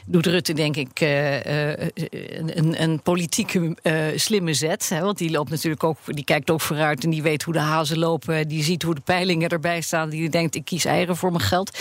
doet 0.05 0.25
Rutte, 0.25 0.53
denk 0.53 0.75
ik, 0.75 1.01
een, 2.55 2.81
een, 2.81 3.01
politieke 3.01 3.75
slimme 4.15 4.53
zet. 4.53 4.89
Hè? 4.89 5.01
Want 5.01 5.17
die 5.17 5.31
loopt 5.31 5.49
natuurlijk 5.49 5.83
ook, 5.83 5.97
die 6.05 6.23
kijkt 6.23 6.51
ook 6.51 6.61
vooruit 6.61 7.03
en 7.03 7.09
die 7.09 7.21
weet 7.21 7.43
hoe 7.43 7.53
de 7.53 7.59
hazen 7.59 7.99
lopen. 7.99 8.47
Die 8.47 8.63
ziet 8.63 8.83
hoe 8.83 8.95
de 8.95 9.01
peilingen 9.01 9.49
erbij 9.49 9.81
staan. 9.81 10.09
Die 10.09 10.29
denkt, 10.29 10.55
ik 10.55 10.65
kies 10.65 10.85
eieren 10.85 11.17
voor 11.17 11.31
mijn 11.31 11.43
geld. 11.43 11.79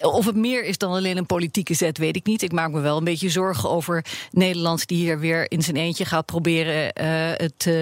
Of 0.00 0.26
het 0.26 0.36
meer 0.36 0.64
is 0.64 0.78
dan 0.78 0.92
alleen 0.92 1.16
een 1.16 1.26
politieke 1.26 1.74
zet, 1.74 1.98
weet 1.98 2.16
ik 2.16 2.26
niet. 2.26 2.42
Ik 2.42 2.52
maak 2.52 2.70
me 2.70 2.80
wel 2.80 2.96
een 2.96 3.04
beetje 3.04 3.28
zorgen 3.28 3.70
over 3.70 4.04
Nederland, 4.30 4.86
die 4.86 4.98
hier 4.98 5.18
weer 5.18 5.50
in 5.50 5.62
zijn 5.62 5.76
eentje 5.76 6.04
gaat 6.04 6.26
proberen 6.26 6.84
uh, 7.00 7.06
het, 7.36 7.66
uh, 7.66 7.74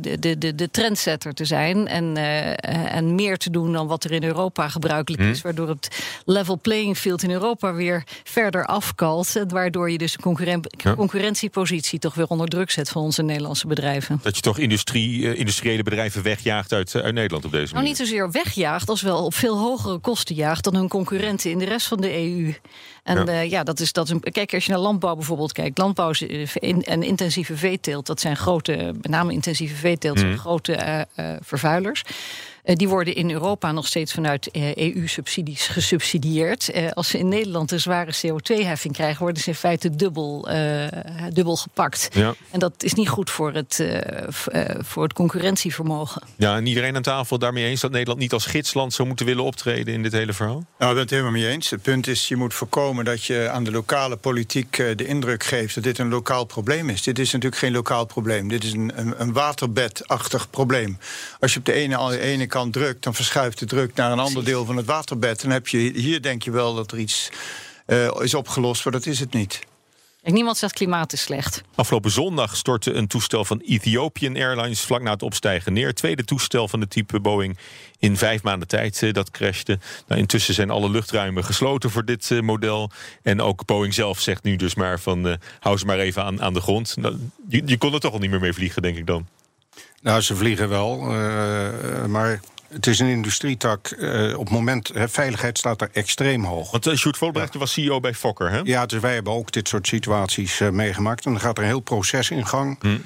de, 0.00 0.16
de, 0.20 0.38
de, 0.38 0.54
de 0.54 0.70
trendsetter 0.70 1.34
te 1.34 1.44
zijn. 1.44 1.88
En, 1.88 2.16
en 2.90 3.14
meer 3.14 3.36
te 3.36 3.50
doen 3.50 3.72
dan 3.72 3.86
wat 3.86 4.04
er 4.04 4.12
in 4.12 4.24
Europa 4.24 4.68
gebruikelijk 4.68 5.22
is. 5.22 5.36
Hm. 5.38 5.42
Waardoor 5.42 5.68
het 5.68 6.04
level 6.24 6.58
playing 6.60 6.96
field 6.98 7.22
in 7.22 7.30
Europa 7.30 7.74
weer 7.74 8.04
verder 8.24 8.66
afkalt. 8.66 9.44
Waardoor 9.48 9.90
je 9.90 9.98
dus 9.98 10.12
de 10.12 10.94
concurrentiepositie 10.96 11.98
toch 11.98 12.14
weer 12.14 12.26
onder 12.26 12.48
druk 12.48 12.70
zet 12.70 12.88
van 12.88 13.02
onze 13.02 13.22
Nederlandse 13.22 13.66
bedrijven. 13.66 14.20
Dat 14.22 14.36
je 14.36 14.42
toch 14.42 14.58
industrie, 14.58 15.36
industriële 15.36 15.82
bedrijven 15.82 16.22
wegjaagt 16.22 16.72
uit, 16.72 16.94
uit 16.94 17.14
Nederland 17.14 17.44
op 17.44 17.50
deze 17.50 17.74
manier? 17.74 17.74
Nou, 17.74 17.86
niet 17.86 17.96
zozeer 17.96 18.30
wegjaagt, 18.30 18.88
als 18.88 19.02
wel 19.02 19.24
op 19.24 19.34
veel 19.34 19.58
hogere 19.58 19.98
kosten 19.98 20.34
jaagt 20.34 20.64
dan 20.64 20.76
hun 20.78 20.88
concurrenten 20.88 21.50
in 21.50 21.58
de 21.58 21.64
rest 21.64 21.86
van 21.86 22.00
de 22.00 22.12
EU. 22.12 22.54
En 23.02 23.16
ja, 23.16 23.26
uh, 23.26 23.50
ja 23.50 23.62
dat, 23.62 23.80
is, 23.80 23.92
dat 23.92 24.04
is 24.04 24.10
een. 24.10 24.20
Kijk, 24.20 24.54
als 24.54 24.64
je 24.64 24.72
naar 24.72 24.80
landbouw 24.80 25.14
bijvoorbeeld 25.14 25.52
kijkt, 25.52 25.78
landbouw 25.78 26.12
en 26.60 27.02
intensieve 27.02 27.56
veeteelt, 27.56 28.06
dat 28.06 28.20
zijn 28.20 28.36
grote, 28.36 28.76
met 28.76 29.08
name 29.08 29.32
intensieve 29.32 29.74
veeteelt, 29.74 30.18
zijn 30.18 30.30
mhm. 30.30 30.40
grote 30.40 30.72
uh, 30.72 31.00
uh, 31.26 31.36
vervuilers. 31.40 32.02
Eh, 32.68 32.76
die 32.76 32.88
worden 32.88 33.14
in 33.14 33.30
Europa 33.30 33.72
nog 33.72 33.86
steeds 33.86 34.12
vanuit 34.12 34.48
EU-subsidies 34.52 35.62
eh, 35.62 35.70
e 35.70 35.72
gesubsidieerd. 35.72 36.68
Eh, 36.68 36.90
als 36.90 37.08
ze 37.08 37.18
in 37.18 37.28
Nederland 37.28 37.70
een 37.70 37.80
zware 37.80 38.12
CO2-heffing 38.12 38.94
krijgen, 38.94 39.22
worden 39.22 39.42
ze 39.42 39.48
in 39.48 39.54
feite 39.54 39.96
dubbel, 39.96 40.48
dubbel 41.32 41.56
gepakt. 41.56 42.08
Ja. 42.12 42.34
En 42.50 42.58
dat 42.58 42.72
is 42.82 42.94
niet 42.94 43.08
goed 43.08 43.30
voor 43.30 43.52
het, 43.52 43.84
voor 44.78 45.02
het 45.02 45.12
concurrentievermogen. 45.12 46.22
Ja, 46.36 46.56
en 46.56 46.66
iedereen 46.66 46.96
aan 46.96 47.02
tafel 47.02 47.38
daarmee 47.38 47.64
eens 47.64 47.80
dat 47.80 47.90
Nederland 47.90 48.20
niet 48.20 48.32
als 48.32 48.46
gidsland 48.46 48.92
zou 48.92 49.08
moeten 49.08 49.26
willen 49.26 49.44
optreden 49.44 49.94
in 49.94 50.02
dit 50.02 50.12
hele 50.12 50.32
verhaal? 50.32 50.64
Nou, 50.78 50.90
ik 50.90 50.96
ben 50.96 50.98
het 50.98 51.10
helemaal 51.10 51.32
mee 51.32 51.48
eens. 51.48 51.70
Het 51.70 51.82
punt 51.82 52.06
is, 52.06 52.28
je 52.28 52.36
moet 52.36 52.54
voorkomen 52.54 53.04
dat 53.04 53.24
je 53.24 53.48
aan 53.52 53.64
de 53.64 53.70
lokale 53.70 54.16
politiek 54.16 54.76
de 54.76 55.06
indruk 55.06 55.44
geeft 55.44 55.74
dat 55.74 55.84
dit 55.84 55.98
een 55.98 56.08
lokaal 56.08 56.44
probleem 56.44 56.88
is. 56.90 57.02
Dit 57.02 57.18
is 57.18 57.32
natuurlijk 57.32 57.60
geen 57.60 57.72
lokaal 57.72 58.06
probleem. 58.06 58.48
Dit 58.48 58.64
is 58.64 58.72
een, 58.72 58.92
een, 58.94 59.14
een 59.20 59.32
waterbedachtig 59.32 60.50
probleem. 60.50 60.98
Als 61.40 61.52
je 61.52 61.58
op 61.58 61.64
de 61.64 61.72
ene, 61.72 62.20
ene 62.20 62.46
kant 62.46 62.57
kant 62.58 62.72
drukt, 62.72 63.02
dan 63.02 63.14
verschuift 63.14 63.58
de 63.58 63.66
druk 63.66 63.94
naar 63.94 64.12
een 64.12 64.18
ander 64.18 64.44
deel 64.44 64.64
van 64.64 64.76
het 64.76 64.86
waterbed. 64.86 65.42
Dan 65.42 65.50
heb 65.50 65.68
je 65.68 65.78
hier 65.78 66.22
denk 66.22 66.42
je 66.42 66.50
wel 66.50 66.74
dat 66.74 66.92
er 66.92 66.98
iets 66.98 67.28
uh, 67.86 68.10
is 68.20 68.34
opgelost, 68.34 68.84
maar 68.84 68.92
dat 68.92 69.06
is 69.06 69.20
het 69.20 69.32
niet. 69.32 69.60
En 70.22 70.34
niemand 70.34 70.56
zegt 70.56 70.72
klimaat 70.72 71.12
is 71.12 71.22
slecht. 71.22 71.62
Afgelopen 71.74 72.10
zondag 72.10 72.56
stortte 72.56 72.92
een 72.92 73.06
toestel 73.06 73.44
van 73.44 73.60
Ethiopian 73.60 74.36
Airlines 74.36 74.80
vlak 74.80 75.02
na 75.02 75.10
het 75.10 75.22
opstijgen 75.22 75.72
neer. 75.72 75.94
Tweede 75.94 76.24
toestel 76.24 76.68
van 76.68 76.80
de 76.80 76.88
type 76.88 77.20
Boeing 77.20 77.58
in 77.98 78.16
vijf 78.16 78.42
maanden 78.42 78.68
tijd 78.68 79.02
uh, 79.02 79.12
dat 79.12 79.30
crashte. 79.30 79.78
Nou, 80.06 80.20
intussen 80.20 80.54
zijn 80.54 80.70
alle 80.70 80.90
luchtruimen 80.90 81.44
gesloten 81.44 81.90
voor 81.90 82.04
dit 82.04 82.30
uh, 82.30 82.40
model. 82.40 82.90
En 83.22 83.40
ook 83.40 83.64
Boeing 83.64 83.94
zelf 83.94 84.20
zegt 84.20 84.42
nu 84.42 84.56
dus 84.56 84.74
maar 84.74 85.00
van 85.00 85.26
uh, 85.26 85.34
hou 85.60 85.78
ze 85.78 85.86
maar 85.86 85.98
even 85.98 86.24
aan, 86.24 86.42
aan 86.42 86.54
de 86.54 86.60
grond. 86.60 86.96
Nou, 86.96 87.16
je, 87.48 87.62
je 87.66 87.78
kon 87.78 87.94
er 87.94 88.00
toch 88.00 88.12
al 88.12 88.18
niet 88.18 88.30
meer 88.30 88.40
mee 88.40 88.52
vliegen, 88.52 88.82
denk 88.82 88.96
ik 88.96 89.06
dan. 89.06 89.26
Nou, 90.02 90.20
ze 90.20 90.36
vliegen 90.36 90.68
wel, 90.68 91.14
uh, 91.14 92.04
maar 92.04 92.40
het 92.68 92.86
is 92.86 92.98
een 92.98 93.08
industrietak. 93.08 93.90
Uh, 93.98 94.38
op 94.38 94.44
het 94.44 94.54
moment, 94.54 94.90
he, 94.94 95.08
veiligheid 95.08 95.58
staat 95.58 95.80
er 95.80 95.88
extreem 95.92 96.44
hoog. 96.44 96.70
Want 96.70 96.86
uh, 96.86 96.94
Sjoerd 96.94 97.16
Volbrecht 97.16 97.52
ja. 97.52 97.58
was 97.58 97.72
CEO 97.72 98.00
bij 98.00 98.14
Fokker, 98.14 98.50
hè? 98.50 98.60
Ja, 98.64 98.86
dus 98.86 99.00
wij 99.00 99.14
hebben 99.14 99.32
ook 99.32 99.52
dit 99.52 99.68
soort 99.68 99.86
situaties 99.86 100.60
uh, 100.60 100.68
meegemaakt. 100.68 101.24
En 101.24 101.32
dan 101.32 101.40
gaat 101.40 101.56
er 101.56 101.62
een 101.62 101.68
heel 101.68 101.80
proces 101.80 102.30
in 102.30 102.46
gang. 102.46 102.78
Hm. 102.80 102.96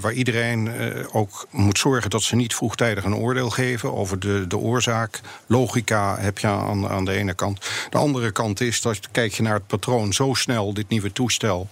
waar 0.00 0.12
iedereen 0.12 0.70
ook 1.12 1.46
moet 1.50 1.78
zorgen 1.78 2.10
dat 2.10 2.22
ze 2.22 2.36
niet 2.36 2.54
vroegtijdig 2.54 3.04
een 3.04 3.14
oordeel 3.14 3.50
geven 3.50 3.94
over 3.94 4.18
de, 4.18 4.46
de 4.46 4.56
oorzaak. 4.56 5.20
Logica 5.46 6.18
heb 6.18 6.38
je 6.38 6.46
aan, 6.46 6.88
aan 6.88 7.04
de 7.04 7.12
ene 7.12 7.34
kant. 7.34 7.66
De 7.90 7.98
andere 7.98 8.30
kant 8.30 8.60
is 8.60 8.80
dat 8.80 9.10
kijk 9.10 9.32
je 9.32 9.42
naar 9.42 9.54
het 9.54 9.66
patroon 9.66 10.12
zo 10.12 10.34
snel, 10.34 10.74
dit 10.74 10.88
nieuwe 10.88 11.12
toestel, 11.12 11.68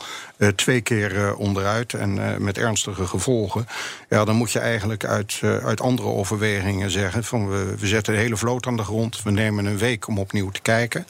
twee 0.55 0.81
keer 0.81 1.37
onderuit 1.37 1.95
en 1.95 2.43
met 2.43 2.59
ernstige 2.59 3.07
gevolgen. 3.07 3.67
Ja, 4.09 4.25
dan 4.25 4.37
moet 4.37 4.53
je 4.53 4.59
eigenlijk 4.59 5.05
uit, 5.05 5.41
uit 5.43 5.81
andere 5.81 6.09
overwegingen 6.09 6.42
overwegingen 6.43 6.91
zeggen 6.91 7.25
van 7.25 7.49
we, 7.49 7.75
we 7.79 7.87
zetten 7.87 8.15
de 8.15 8.21
hele 8.21 8.37
vloot 8.37 8.67
aan 8.67 8.77
de 8.77 8.83
grond, 8.83 9.23
we 9.23 9.31
nemen 9.31 9.65
een 9.65 9.79
week 9.79 10.09
om 10.09 10.19
opnieuw 10.19 10.51
te 10.51 10.61
kijken. 10.61 11.07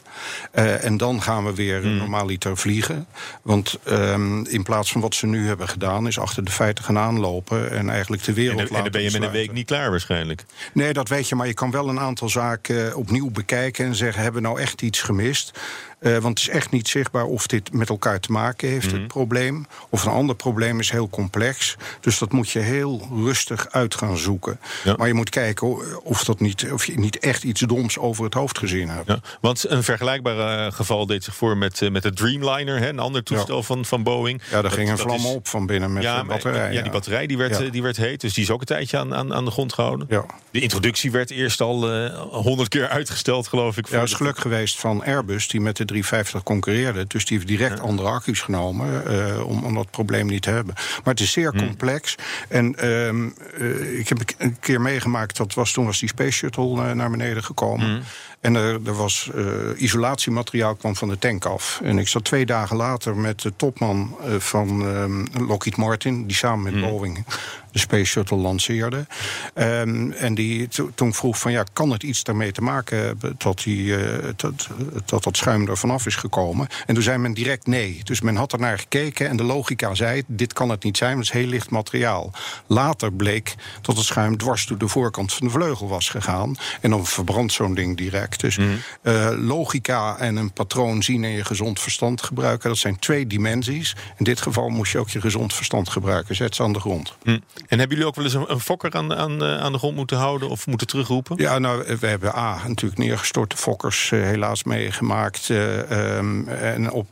Uh, 0.55 0.83
en 0.83 0.97
dan 0.97 1.21
gaan 1.21 1.45
we 1.45 1.53
weer 1.53 1.85
normaaliter 1.85 2.57
vliegen. 2.57 3.07
Want 3.41 3.79
um, 3.89 4.45
in 4.45 4.63
plaats 4.63 4.91
van 4.91 5.01
wat 5.01 5.15
ze 5.15 5.25
nu 5.27 5.47
hebben 5.47 5.67
gedaan, 5.67 6.07
is 6.07 6.19
achter 6.19 6.43
de 6.43 6.51
feiten 6.51 6.83
gaan 6.83 6.97
aanlopen 6.97 7.71
en 7.71 7.89
eigenlijk 7.89 8.23
de 8.23 8.33
wereld 8.33 8.59
en, 8.59 8.63
laten. 8.63 8.77
En 8.77 8.83
dan 8.83 8.91
ben 8.91 9.03
je 9.03 9.11
met 9.11 9.21
een 9.21 9.31
week 9.31 9.51
niet 9.51 9.65
klaar 9.65 9.89
waarschijnlijk. 9.89 10.45
Nee, 10.73 10.93
dat 10.93 11.09
weet 11.09 11.29
je, 11.29 11.35
maar 11.35 11.47
je 11.47 11.53
kan 11.53 11.71
wel 11.71 11.89
een 11.89 11.99
aantal 11.99 12.29
zaken 12.29 12.95
opnieuw 12.95 13.29
bekijken 13.31 13.85
en 13.85 13.95
zeggen: 13.95 14.23
hebben 14.23 14.41
we 14.41 14.47
nou 14.47 14.59
echt 14.59 14.81
iets 14.81 15.01
gemist? 15.01 15.59
Uh, 16.03 16.17
want 16.17 16.39
het 16.39 16.47
is 16.47 16.53
echt 16.53 16.71
niet 16.71 16.87
zichtbaar 16.87 17.25
of 17.25 17.47
dit 17.47 17.73
met 17.73 17.89
elkaar 17.89 18.19
te 18.19 18.31
maken 18.31 18.69
heeft, 18.69 18.91
mm 18.91 18.91
het 18.93 19.07
probleem. 19.07 19.65
Of 19.89 20.05
een 20.05 20.11
ander 20.11 20.35
probleem 20.35 20.79
is 20.79 20.89
heel 20.89 21.09
complex. 21.09 21.75
Dus 21.99 22.17
dat 22.17 22.31
moet 22.31 22.49
je 22.49 22.59
heel 22.59 23.07
rustig 23.11 23.67
uit 23.71 23.95
gaan 23.95 24.17
zoeken. 24.17 24.59
Ja. 24.83 24.95
Maar 24.97 25.07
je 25.07 25.13
moet 25.13 25.29
kijken 25.29 26.01
of, 26.03 26.23
dat 26.23 26.39
niet, 26.39 26.71
of 26.71 26.85
je 26.85 26.99
niet 26.99 27.19
echt 27.19 27.43
iets 27.43 27.61
doms 27.61 27.97
over 27.97 28.23
het 28.23 28.33
hoofd 28.33 28.57
gezien 28.57 28.89
hebt. 28.89 29.07
Ja. 29.07 29.19
Want 29.41 29.69
een 29.69 29.83
vergelijkbaar 29.83 30.65
uh, 30.65 30.73
geval 30.73 31.05
deed 31.05 31.23
zich 31.23 31.35
voor 31.35 31.57
met, 31.57 31.81
uh, 31.81 31.89
met 31.89 32.03
de 32.03 32.13
Dreamliner, 32.13 32.79
hè, 32.79 32.89
een 32.89 32.99
ander 32.99 33.23
toestel 33.23 33.57
ja. 33.57 33.63
van, 33.63 33.85
van 33.85 34.03
Boeing. 34.03 34.41
Ja, 34.51 34.61
daar 34.61 34.71
ging 34.71 34.89
een 34.89 34.97
vlam 34.97 35.15
is... 35.15 35.25
op 35.25 35.47
van 35.47 35.65
binnen 35.65 35.93
met 35.93 36.03
de 36.03 36.23
batterij. 36.27 36.73
Ja, 36.73 36.81
die 36.81 36.91
batterij 36.91 37.27
die 37.27 37.37
werd, 37.37 37.71
die 37.71 37.81
werd 37.81 37.97
heet, 37.97 38.21
dus 38.21 38.33
die 38.33 38.43
is 38.43 38.49
ook 38.49 38.59
een 38.59 38.65
tijdje 38.65 38.97
aan, 38.97 39.15
aan, 39.15 39.33
aan 39.33 39.45
de 39.45 39.51
grond 39.51 39.73
gehouden. 39.73 40.07
Ja. 40.09 40.25
De 40.51 40.59
introductie 40.59 41.11
werd 41.11 41.31
eerst 41.31 41.61
al 41.61 42.07
honderd 42.19 42.69
keer 42.69 42.87
uitgesteld, 42.87 43.47
geloof 43.47 43.77
ik. 43.77 43.87
Ja, 43.87 43.99
dat 43.99 44.07
is 44.07 44.13
geluk 44.13 44.37
geweest 44.37 44.79
van 44.79 45.03
Airbus, 45.03 45.47
die 45.47 45.61
met 45.61 45.77
de 45.77 45.85
350 45.93 46.43
concurreerde. 46.43 47.05
Dus 47.07 47.25
die 47.25 47.37
heeft 47.37 47.49
direct 47.49 47.77
ja. 47.77 47.83
andere 47.83 48.09
accu's 48.09 48.41
genomen 48.41 49.03
uh, 49.07 49.47
om, 49.47 49.63
om 49.63 49.73
dat 49.73 49.91
probleem 49.91 50.27
niet 50.27 50.41
te 50.41 50.49
hebben. 50.49 50.73
Maar 50.75 51.13
het 51.13 51.19
is 51.19 51.31
zeer 51.31 51.49
hmm. 51.49 51.59
complex. 51.59 52.15
En 52.49 52.87
um, 52.87 53.35
uh, 53.57 53.99
ik 53.99 54.09
heb 54.09 54.19
een 54.37 54.59
keer 54.59 54.81
meegemaakt, 54.81 55.37
dat 55.37 55.53
was, 55.53 55.71
toen 55.71 55.85
was 55.85 55.99
die 55.99 56.09
Space 56.09 56.31
Shuttle 56.31 56.75
uh, 56.75 56.91
naar 56.91 57.09
beneden 57.09 57.43
gekomen. 57.43 57.85
Hmm. 57.85 58.01
En 58.41 58.55
er, 58.55 58.79
er 58.85 58.95
was 58.95 59.29
isolatiemateriaal 59.75 60.75
kwam 60.75 60.95
van 60.95 61.09
de 61.09 61.17
tank 61.17 61.45
af. 61.45 61.79
En 61.83 61.97
ik 61.97 62.07
zat 62.07 62.23
twee 62.23 62.45
dagen 62.45 62.75
later 62.75 63.15
met 63.15 63.41
de 63.41 63.53
topman 63.55 64.17
van 64.37 64.81
uh, 64.81 65.47
Lockheed 65.47 65.77
Martin, 65.77 66.27
die 66.27 66.35
samen 66.35 66.63
met 66.63 66.73
mm. 66.73 66.89
Boeing 66.89 67.25
de 67.73 67.79
Space 67.79 68.05
Shuttle 68.05 68.37
lanceerde. 68.37 69.07
Um, 69.55 70.11
en 70.11 70.35
die 70.35 70.67
toen 70.95 71.13
vroeg 71.13 71.39
van 71.39 71.51
ja, 71.51 71.63
kan 71.73 71.91
het 71.91 72.03
iets 72.03 72.23
daarmee 72.23 72.51
te 72.51 72.61
maken 72.61 72.97
hebben 72.97 73.35
dat, 73.37 73.61
die, 73.63 73.95
dat, 74.35 74.69
dat 75.05 75.23
dat 75.23 75.37
schuim 75.37 75.67
er 75.67 75.77
vanaf 75.77 76.05
is 76.05 76.15
gekomen? 76.15 76.67
En 76.85 76.93
toen 76.93 77.03
zei 77.03 77.17
men 77.17 77.33
direct 77.33 77.67
nee. 77.67 77.99
Dus 78.03 78.21
men 78.21 78.35
had 78.35 78.53
er 78.53 78.59
naar 78.59 78.79
gekeken 78.79 79.29
en 79.29 79.37
de 79.37 79.43
logica 79.43 79.95
zei: 79.95 80.23
dit 80.27 80.53
kan 80.53 80.69
het 80.69 80.83
niet 80.83 80.97
zijn, 80.97 81.17
het 81.17 81.25
is 81.25 81.31
heel 81.31 81.47
licht 81.47 81.69
materiaal. 81.69 82.31
Later 82.67 83.13
bleek 83.13 83.55
dat 83.81 83.97
het 83.97 84.05
schuim 84.05 84.37
dwars 84.37 84.65
door 84.65 84.77
de 84.77 84.87
voorkant 84.87 85.33
van 85.33 85.47
de 85.47 85.53
vleugel 85.53 85.87
was 85.87 86.09
gegaan. 86.09 86.55
En 86.81 86.89
dan 86.89 87.05
verbrandt 87.05 87.53
zo'n 87.53 87.73
ding 87.73 87.97
direct. 87.97 88.39
Dus 88.39 88.57
mm. 88.57 88.77
uh, 89.03 89.29
logica 89.37 90.17
en 90.17 90.35
een 90.35 90.51
patroon 90.51 91.03
zien 91.03 91.23
en 91.23 91.29
je 91.29 91.45
gezond 91.45 91.79
verstand 91.79 92.21
gebruiken, 92.21 92.69
dat 92.69 92.77
zijn 92.77 92.99
twee 92.99 93.27
dimensies. 93.27 93.95
In 94.17 94.23
dit 94.23 94.41
geval 94.41 94.69
moest 94.69 94.91
je 94.91 94.97
ook 94.97 95.09
je 95.09 95.21
gezond 95.21 95.53
verstand 95.53 95.89
gebruiken. 95.89 96.35
Zet 96.35 96.55
ze 96.55 96.63
aan 96.63 96.73
de 96.73 96.79
grond. 96.79 97.15
Mm. 97.23 97.41
En 97.67 97.79
hebben 97.79 97.97
jullie 97.97 98.05
ook 98.05 98.15
wel 98.15 98.25
eens 98.25 98.33
een, 98.33 98.51
een 98.51 98.59
fokker 98.59 98.93
aan, 98.93 99.15
aan, 99.15 99.43
aan 99.43 99.71
de 99.71 99.77
grond 99.77 99.95
moeten 99.95 100.17
houden 100.17 100.49
of 100.49 100.67
moeten 100.67 100.87
terugroepen? 100.87 101.37
Ja, 101.37 101.59
nou, 101.59 101.97
we 101.99 102.07
hebben 102.07 102.35
A, 102.35 102.67
natuurlijk 102.67 102.99
neergestorte 102.99 103.57
fokkers 103.57 104.11
uh, 104.11 104.23
helaas 104.23 104.63
meegemaakt. 104.63 105.49
Uh, 105.49 106.17
um, 106.17 106.47
en 106.47 106.91
op 106.91 107.07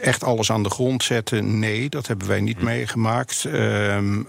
echt 0.00 0.24
alles 0.24 0.50
aan 0.50 0.62
de 0.62 0.70
grond 0.70 1.02
zetten, 1.02 1.58
nee, 1.58 1.88
dat 1.88 2.06
hebben 2.06 2.28
wij 2.28 2.40
niet 2.40 2.58
hm. 2.58 2.64
meegemaakt. 2.64 3.44
Um, 3.44 4.26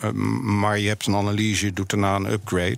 maar 0.60 0.80
je 0.80 0.88
hebt 0.88 1.06
een 1.06 1.16
analyse, 1.16 1.66
je 1.66 1.74
doet 1.74 1.90
daarna 1.90 2.16
een 2.16 2.32
upgrade. 2.32 2.78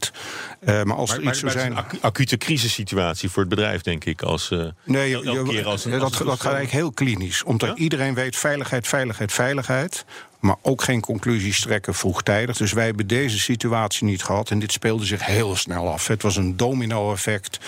Uh, 0.66 0.84
maar 0.84 0.96
als 0.96 1.10
maar, 1.10 1.20
er 1.20 1.26
iets 1.26 1.40
zou 1.40 1.52
zijn. 1.52 1.78
Een 1.78 2.02
acute 2.02 2.38
crisissituatie 2.38 3.30
voor 3.30 3.40
het 3.40 3.50
bedrijf, 3.50 3.82
denk 3.82 4.06
ik. 4.06 4.22
Als, 4.22 4.50
uh, 4.50 4.66
nee, 4.84 5.10
je, 5.10 5.32
je, 5.32 5.44
keer 5.44 5.66
als, 5.66 5.84
dat, 5.84 6.02
als 6.02 6.18
dat 6.18 6.28
gaat 6.28 6.54
eigenlijk 6.54 6.72
heel 6.72 6.92
klinisch. 6.92 7.44
Omdat 7.44 7.70
ja? 7.70 7.76
iedereen 7.76 8.14
weet 8.14 8.36
veiligheid, 8.36 8.88
veiligheid, 8.88 9.34
veiligheid 9.34 10.06
maar 10.46 10.56
ook 10.62 10.84
geen 10.84 11.02
conclusies 11.02 11.62
trekken 11.62 11.94
vroegtijdig. 11.94 12.58
Dus 12.58 12.74
wij 12.74 12.86
hebben 12.86 13.08
deze 13.08 13.40
situatie 13.40 14.06
niet 14.06 14.24
gehad 14.24 14.50
en 14.50 14.60
dit 14.60 14.72
speelde 14.72 15.06
zich 15.06 15.26
heel 15.26 15.56
snel 15.56 15.92
af. 15.92 16.08
Het 16.08 16.22
was 16.22 16.36
een 16.36 16.58
domino-effect 16.58 17.60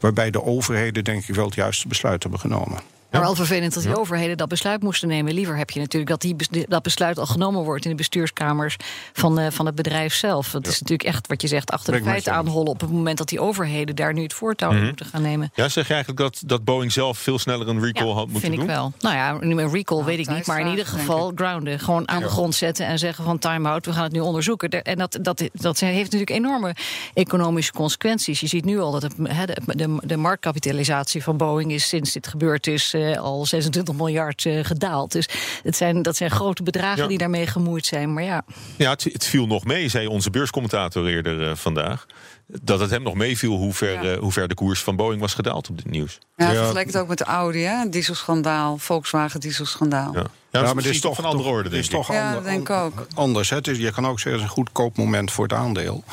waarbij 0.00 0.30
de 0.30 0.42
overheden 0.42 1.04
denk 1.04 1.28
ik 1.28 1.34
wel 1.34 1.44
het 1.44 1.54
juiste 1.54 1.88
besluit 1.88 2.22
hebben 2.22 2.40
genomen. 2.40 2.93
Maar 3.14 3.22
wel 3.22 3.34
vervelend 3.34 3.74
dat 3.74 3.82
die 3.82 3.98
overheden 3.98 4.36
dat 4.36 4.48
besluit 4.48 4.82
moesten 4.82 5.08
nemen. 5.08 5.34
Liever 5.34 5.56
heb 5.56 5.70
je 5.70 5.80
natuurlijk 5.80 6.10
dat 6.10 6.20
die, 6.20 6.66
dat 6.68 6.82
besluit 6.82 7.18
al 7.18 7.26
genomen 7.26 7.62
wordt 7.62 7.84
in 7.84 7.90
de 7.90 7.96
bestuurskamers 7.96 8.76
van, 9.12 9.40
uh, 9.40 9.46
van 9.50 9.66
het 9.66 9.74
bedrijf 9.74 10.14
zelf. 10.14 10.50
Dat 10.50 10.66
is 10.66 10.80
natuurlijk 10.80 11.08
echt 11.08 11.26
wat 11.26 11.42
je 11.42 11.48
zegt, 11.48 11.70
achter 11.70 11.92
de 11.92 12.02
feiten 12.02 12.32
aanhollen 12.32 12.70
op 12.70 12.80
het 12.80 12.90
moment 12.90 13.18
dat 13.18 13.28
die 13.28 13.40
overheden 13.40 13.96
daar 13.96 14.12
nu 14.12 14.22
het 14.22 14.32
voortouw 14.32 14.72
mm 14.72 14.82
moeten 14.84 15.06
gaan 15.06 15.22
nemen. 15.22 15.50
Ja, 15.54 15.68
zeg 15.68 15.86
je 15.86 15.92
eigenlijk 15.92 16.22
dat, 16.22 16.42
dat 16.46 16.64
Boeing 16.64 16.92
zelf 16.92 17.18
veel 17.18 17.38
sneller 17.38 17.68
een 17.68 17.84
recall 17.84 18.12
had 18.12 18.28
moeten 18.28 18.50
doen? 18.50 18.58
vind 18.58 18.70
ik 18.70 18.76
wel. 18.76 18.92
Nou 19.00 19.14
ja, 19.14 19.36
een 19.40 19.70
recall 19.70 20.04
weet 20.04 20.18
ik 20.18 20.28
niet, 20.28 20.46
maar 20.46 20.60
in 20.60 20.66
ieder 20.66 20.86
geval 20.86 21.32
grounden. 21.34 21.80
Gewoon 21.80 22.08
aan 22.08 22.22
de 22.22 22.28
grond 22.28 22.54
zetten 22.54 22.86
en 22.86 22.98
zeggen 22.98 23.24
van 23.24 23.38
time-out, 23.38 23.86
we 23.86 23.92
gaan 23.92 24.02
het 24.02 24.12
nu 24.12 24.20
onderzoeken. 24.20 24.82
En 24.82 24.98
dat, 24.98 25.18
dat, 25.20 25.42
dat 25.52 25.80
heeft 25.80 26.02
natuurlijk 26.02 26.30
enorme 26.30 26.74
economische 27.14 27.72
consequenties. 27.72 28.40
Je 28.40 28.46
ziet 28.46 28.64
nu 28.64 28.80
al 28.80 28.90
dat 28.90 29.02
het, 29.02 29.14
de, 29.16 29.76
de, 29.76 29.96
de 30.02 30.16
marktkapitalisatie 30.16 31.22
van 31.22 31.36
Boeing 31.36 31.72
is 31.72 31.88
sinds 31.88 32.12
dit 32.12 32.26
gebeurd 32.26 32.66
is 32.66 32.94
uh, 32.94 33.03
al 33.18 33.46
26 33.46 33.94
miljard 33.94 34.44
uh, 34.44 34.64
gedaald. 34.64 35.12
Dus 35.12 35.28
het 35.62 35.76
zijn, 35.76 36.02
dat 36.02 36.16
zijn 36.16 36.30
grote 36.30 36.62
bedragen 36.62 37.08
die 37.08 37.18
daarmee 37.18 37.46
gemoeid 37.46 37.86
zijn. 37.86 38.12
Maar 38.12 38.22
ja, 38.22 38.44
ja 38.76 38.90
het, 38.90 39.04
het, 39.04 39.24
viel 39.24 39.46
nog 39.46 39.64
mee, 39.64 39.88
zei 39.88 40.06
onze 40.06 40.30
beurscommentator 40.30 41.06
eerder 41.06 41.40
uh, 41.40 41.54
vandaag. 41.54 42.06
Dat 42.46 42.80
het 42.80 42.90
hem 42.90 43.02
nog 43.02 43.14
meeviel 43.14 43.56
hoe 43.56 43.72
ver, 43.72 44.04
ja. 44.04 44.18
hoe 44.18 44.32
ver 44.32 44.48
de 44.48 44.54
koers 44.54 44.82
van 44.82 44.96
Boeing 44.96 45.20
was 45.20 45.34
gedaald 45.34 45.68
op 45.68 45.76
dit 45.76 45.90
nieuws. 45.90 46.18
Ja, 46.36 46.50
ja. 46.50 46.56
vergelijk 46.56 46.86
het 46.86 46.96
ook 46.96 47.08
met 47.08 47.18
de 47.18 47.24
Audi, 47.24 47.62
hè? 47.62 47.88
Dieselschandaal, 47.88 48.78
Volkswagen 48.78 49.40
dieselschandaal. 49.40 50.14
Ja. 50.14 50.24
Ja, 50.62 50.74
maar 50.74 50.82
dit 50.82 50.94
is 50.94 51.00
toch 51.00 51.14
van 51.14 51.24
andere 51.24 51.48
orde, 51.48 51.68
denk 51.68 51.82
is 51.82 51.88
toch 51.88 52.12
ja, 52.12 52.28
ander, 52.28 52.42
denk 52.42 52.68
ik 52.68 52.70
ook. 52.70 53.06
anders. 53.14 53.50
Hè? 53.50 53.60
Dus 53.60 53.78
je 53.78 53.92
kan 53.92 54.06
ook 54.06 54.20
zeggen, 54.20 54.32
het 54.32 54.40
is 54.40 54.48
een 54.48 54.64
goedkoop 54.64 54.96
moment 54.96 55.32
voor 55.32 55.44
het 55.44 55.52
aandeel. 55.52 56.04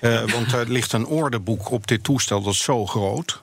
uh, 0.00 0.20
want 0.34 0.52
er 0.52 0.68
ligt 0.68 0.92
een 0.92 1.06
ordeboek 1.06 1.70
op 1.70 1.86
dit 1.86 2.04
toestel 2.04 2.42
dat 2.42 2.52
is 2.52 2.62
zo 2.62 2.86
groot. 2.86 3.42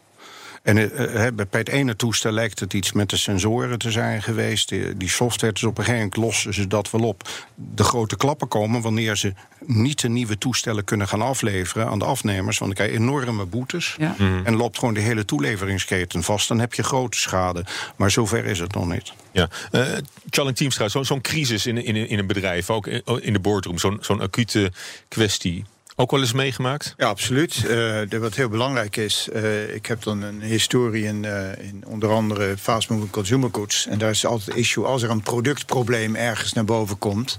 En 0.68 0.78
uh, 0.78 1.28
bij 1.36 1.48
het 1.50 1.70
ene 1.70 1.96
toestel 1.96 2.32
lijkt 2.32 2.60
het 2.60 2.74
iets 2.74 2.92
met 2.92 3.10
de 3.10 3.18
sensoren 3.18 3.78
te 3.78 3.92
zijn 3.92 4.22
geweest. 4.22 4.70
Die, 4.70 4.98
die 4.98 5.10
software, 5.10 5.54
dus 5.54 5.64
op 5.64 5.78
een 5.78 5.84
gegeven 5.84 6.06
moment 6.06 6.16
lossen 6.16 6.54
ze 6.54 6.68
dat 6.68 6.92
wel 6.92 7.02
op. 7.02 7.30
De 7.56 7.84
grote 7.84 8.18
klappen 8.18 8.48
komen 8.48 8.82
wanneer 8.82 9.16
ze 9.16 9.34
niet 9.66 10.02
de 10.02 10.10
nieuwe 10.10 10.38
toestellen 10.38 10.84
kunnen 10.84 11.08
gaan 11.08 11.22
afleveren 11.22 11.88
aan 11.88 12.00
de 12.00 12.06
afnemers. 12.06 12.58
Want 12.58 12.76
dan 12.76 12.86
krijg 12.86 13.00
je 13.00 13.06
enorme 13.06 13.46
boetes. 13.46 13.96
Ja. 14.00 14.16
Mm. 14.18 14.46
En 14.46 14.56
loopt 14.56 14.80
gewoon 14.80 14.94
de 14.94 15.00
hele 15.00 15.26
toeleveringsketen 15.26 16.24
vast. 16.24 16.48
Dan 16.48 16.60
heb 16.60 16.74
je 16.74 16.84
grote 16.84 17.18
schade. 17.18 17.66
Maar 17.96 18.12
zover 18.12 18.46
is 18.46 18.60
het 18.60 18.74
nog 18.74 18.92
niet. 18.92 19.14
Ja, 19.32 19.50
uh, 19.72 19.88
Charlie 20.30 20.54
Teamstra, 20.54 20.88
zo'n 20.88 21.06
zo 21.06 21.20
crisis 21.22 21.66
in, 21.66 21.84
in, 21.84 21.96
in 21.96 22.20
een 22.20 22.28
bedrijf, 22.28 22.70
ook 22.70 22.88
in, 22.88 23.02
in 23.22 23.34
de 23.34 23.40
boardroom, 23.40 23.78
zo'n 23.78 23.98
zo'n 24.02 24.22
acute 24.22 24.72
kwestie 25.08 25.66
ook 26.00 26.12
wel 26.12 26.20
eens 26.20 26.34
meegemaakt? 26.34 26.94
Ja, 26.98 27.08
absoluut. 27.08 27.64
Uh, 27.68 28.20
wat 28.20 28.36
heel 28.36 28.50
belangrijk 28.50 28.96
is, 28.96 29.30
uh, 29.34 29.76
ik 29.76 29.86
heb 29.86 30.04
dan 30.04 30.22
een 30.22 30.42
historie 30.42 31.04
in, 31.04 31.24
uh, 31.24 31.58
in 31.58 31.84
onder 31.86 32.10
andere 32.12 32.58
fast 32.58 32.90
moving 32.90 33.12
consumer 33.12 33.50
goods. 33.52 33.88
En 33.88 33.98
daar 33.98 34.10
is 34.10 34.26
altijd 34.26 34.48
het 34.48 34.58
issue 34.58 34.86
als 34.86 35.04
er 35.04 35.10
een 35.10 35.22
productprobleem 35.22 36.16
ergens 36.16 36.54
naar 36.54 36.66
boven 36.66 36.98
komt. 36.98 37.36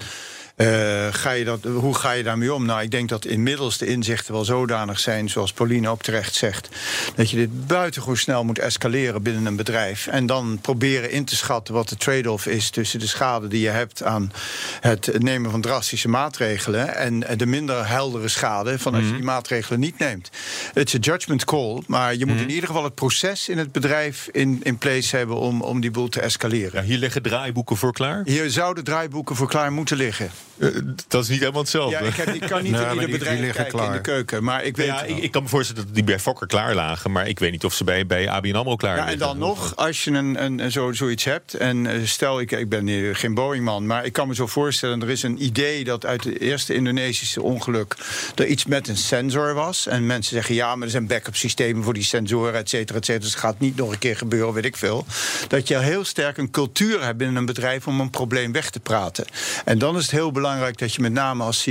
Uh, 0.59 1.07
ga 1.11 1.31
je 1.31 1.45
dat, 1.45 1.65
hoe 1.65 1.95
ga 1.95 2.13
je 2.13 2.23
daarmee 2.23 2.55
om? 2.55 2.67
Nou, 2.67 2.83
ik 2.83 2.91
denk 2.91 3.09
dat 3.09 3.25
inmiddels 3.25 3.79
de 3.79 3.87
inzichten 3.87 4.33
wel 4.33 4.45
zodanig 4.45 4.99
zijn, 4.99 5.29
zoals 5.29 5.53
Pauline 5.53 5.89
ook 5.89 6.03
terecht 6.03 6.35
zegt, 6.35 6.69
dat 7.15 7.31
je 7.31 7.37
dit 7.37 7.67
buitengewoon 7.67 8.17
snel 8.17 8.45
moet 8.45 8.59
escaleren 8.59 9.23
binnen 9.23 9.47
een 9.47 9.57
bedrijf. 9.57 10.07
En 10.07 10.27
dan 10.27 10.59
proberen 10.61 11.11
in 11.11 11.25
te 11.25 11.37
schatten 11.37 11.75
wat 11.75 11.89
de 11.89 11.97
trade-off 11.97 12.47
is 12.47 12.71
tussen 12.71 12.99
de 12.99 13.07
schade 13.07 13.49
die 13.49 13.61
je 13.61 13.69
hebt 13.69 14.03
aan 14.03 14.33
het 14.81 15.23
nemen 15.23 15.51
van 15.51 15.61
drastische 15.61 16.09
maatregelen 16.09 16.97
en 16.97 17.25
de 17.37 17.47
minder 17.47 17.89
heldere 17.89 18.29
schade 18.29 18.79
van 18.79 18.95
als 18.95 19.05
je 19.05 19.13
die 19.13 19.23
maatregelen 19.23 19.81
niet 19.81 19.99
neemt. 19.99 20.31
Het 20.75 20.87
is 20.87 20.93
een 20.93 21.01
judgment 21.01 21.45
call, 21.45 21.83
maar 21.87 22.15
je 22.15 22.27
moet 22.27 22.41
in 22.41 22.51
ieder 22.51 22.67
geval 22.67 22.85
het 22.85 22.95
proces 22.95 23.49
in 23.49 23.59
het 23.59 23.73
bedrijf 23.73 24.29
in, 24.33 24.61
in 24.63 24.79
place 24.79 25.17
hebben 25.17 25.37
om, 25.37 25.63
om 25.63 25.81
die 25.81 25.91
boel 25.91 26.09
te 26.09 26.21
escaleren. 26.21 26.81
Ja, 26.81 26.89
hier 26.89 26.99
liggen 26.99 27.23
draaiboeken 27.23 27.77
voor 27.77 27.93
klaar? 27.93 28.23
Hier 28.25 28.51
zouden 28.51 28.85
draaiboeken 28.85 29.37
voor 29.37 29.49
klaar 29.49 29.73
moeten 29.73 29.97
liggen. 29.97 30.31
Uh, 30.59 30.69
dat 31.09 31.23
is 31.23 31.29
niet 31.29 31.41
helemaal 31.41 31.61
hetzelfde. 31.61 31.99
Ja, 31.99 32.01
ik, 32.01 32.15
heb, 32.15 32.29
ik 32.29 32.41
kan 32.41 32.63
niet 32.63 32.73
nee, 32.77 32.85
in 32.85 32.93
ieder 32.93 33.11
bedrijf 33.11 33.41
kijken 33.41 33.67
klaar. 33.67 33.87
in 33.87 33.93
de 33.93 34.01
keuken. 34.01 34.45
Maar 34.45 34.65
ik 34.65 34.77
weet 34.77 34.87
ja, 34.87 35.03
ik, 35.03 35.19
ik, 35.19 35.31
kan 35.31 35.43
me 35.43 35.49
voorstellen 35.49 35.85
dat 35.85 35.95
die 35.95 36.05
bij 36.05 36.19
Fokker 36.19 36.47
klaar 36.47 36.75
lagen. 36.75 37.13
Maar 37.13 37.29
ik 37.29 37.39
weet 37.39 37.51
niet 37.51 37.65
of 37.65 37.75
ze 37.75 37.85
bij, 37.85 38.07
bij 38.07 38.29
ABN 38.29 38.55
AMRO 38.55 38.77
klaar 38.77 38.97
ja, 38.97 39.05
liggen. 39.05 39.21
En 39.21 39.27
dan 39.29 39.39
nog, 39.39 39.77
als 39.77 40.05
je 40.05 40.11
een, 40.11 40.45
een, 40.45 40.73
zo, 40.73 40.93
zoiets 40.93 41.25
hebt... 41.25 41.55
en 41.55 42.09
stel, 42.09 42.41
ik, 42.41 42.53
ik 42.53 42.69
ben 42.69 43.15
geen 43.15 43.35
Boeing-man... 43.35 43.87
maar 43.87 44.05
ik 44.05 44.13
kan 44.13 44.29
me 44.29 44.35
zo 44.35 44.47
voorstellen... 44.47 45.03
er 45.03 45.11
is 45.11 45.23
een 45.23 45.45
idee 45.45 45.85
dat 45.85 46.07
uit 46.07 46.25
het 46.25 46.41
eerste 46.41 46.75
Indonesische 46.75 47.43
ongeluk... 47.43 47.97
er 48.35 48.47
iets 48.47 48.65
met 48.65 48.89
een 48.89 48.97
sensor 48.97 49.55
was. 49.55 49.87
En 49.87 50.07
mensen 50.07 50.35
zeggen, 50.35 50.55
ja, 50.55 50.75
maar 50.75 50.85
er 50.85 50.91
zijn 50.93 51.07
backup 51.07 51.37
systemen... 51.37 51.85
voor 51.85 51.95
die 51.95 52.05
sensoren, 52.05 52.55
et 52.55 52.69
cetera, 52.69 52.99
et 52.99 53.05
cetera. 53.05 53.25
Dus 53.25 53.33
het 53.33 53.43
gaat 53.43 53.59
niet 53.59 53.77
nog 53.77 53.93
een 53.93 53.99
keer 53.99 54.17
gebeuren, 54.17 54.55
weet 54.55 54.65
ik 54.65 54.77
veel. 54.77 55.07
Dat 55.49 55.69
je 55.69 55.79
heel 55.79 56.05
sterk 56.05 56.37
een 56.37 56.51
cultuur 56.51 57.05
hebt 57.05 57.19
binnen 57.19 57.37
een 57.37 57.47
bedrijf... 57.47 57.87
om 57.87 58.01
een 58.01 58.11
probleem 58.11 58.53
weg 58.53 58.71
te 58.71 58.81
praten. 58.81 59.25
En 59.65 59.79
dan 59.79 59.97
is 59.97 60.03
het 60.03 60.11
heel 60.11 60.33
belangrijk 60.33 60.47
dat 60.79 60.95
je 60.95 61.01
met 61.01 61.13
name 61.13 61.45
als 61.45 61.69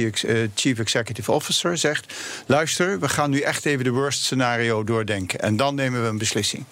Chief 0.55 0.79
Executive 0.79 1.31
Officer 1.31 1.77
zegt: 1.77 2.13
luister, 2.45 2.99
we 2.99 3.09
gaan 3.09 3.29
nu 3.29 3.39
echt 3.39 3.65
even 3.65 3.83
de 3.83 3.91
worst 3.91 4.23
scenario 4.23 4.83
doordenken. 4.83 5.39
En 5.39 5.57
dan 5.57 5.75
nemen 5.75 6.01
we 6.01 6.07
een 6.07 6.17
beslissing. 6.17 6.65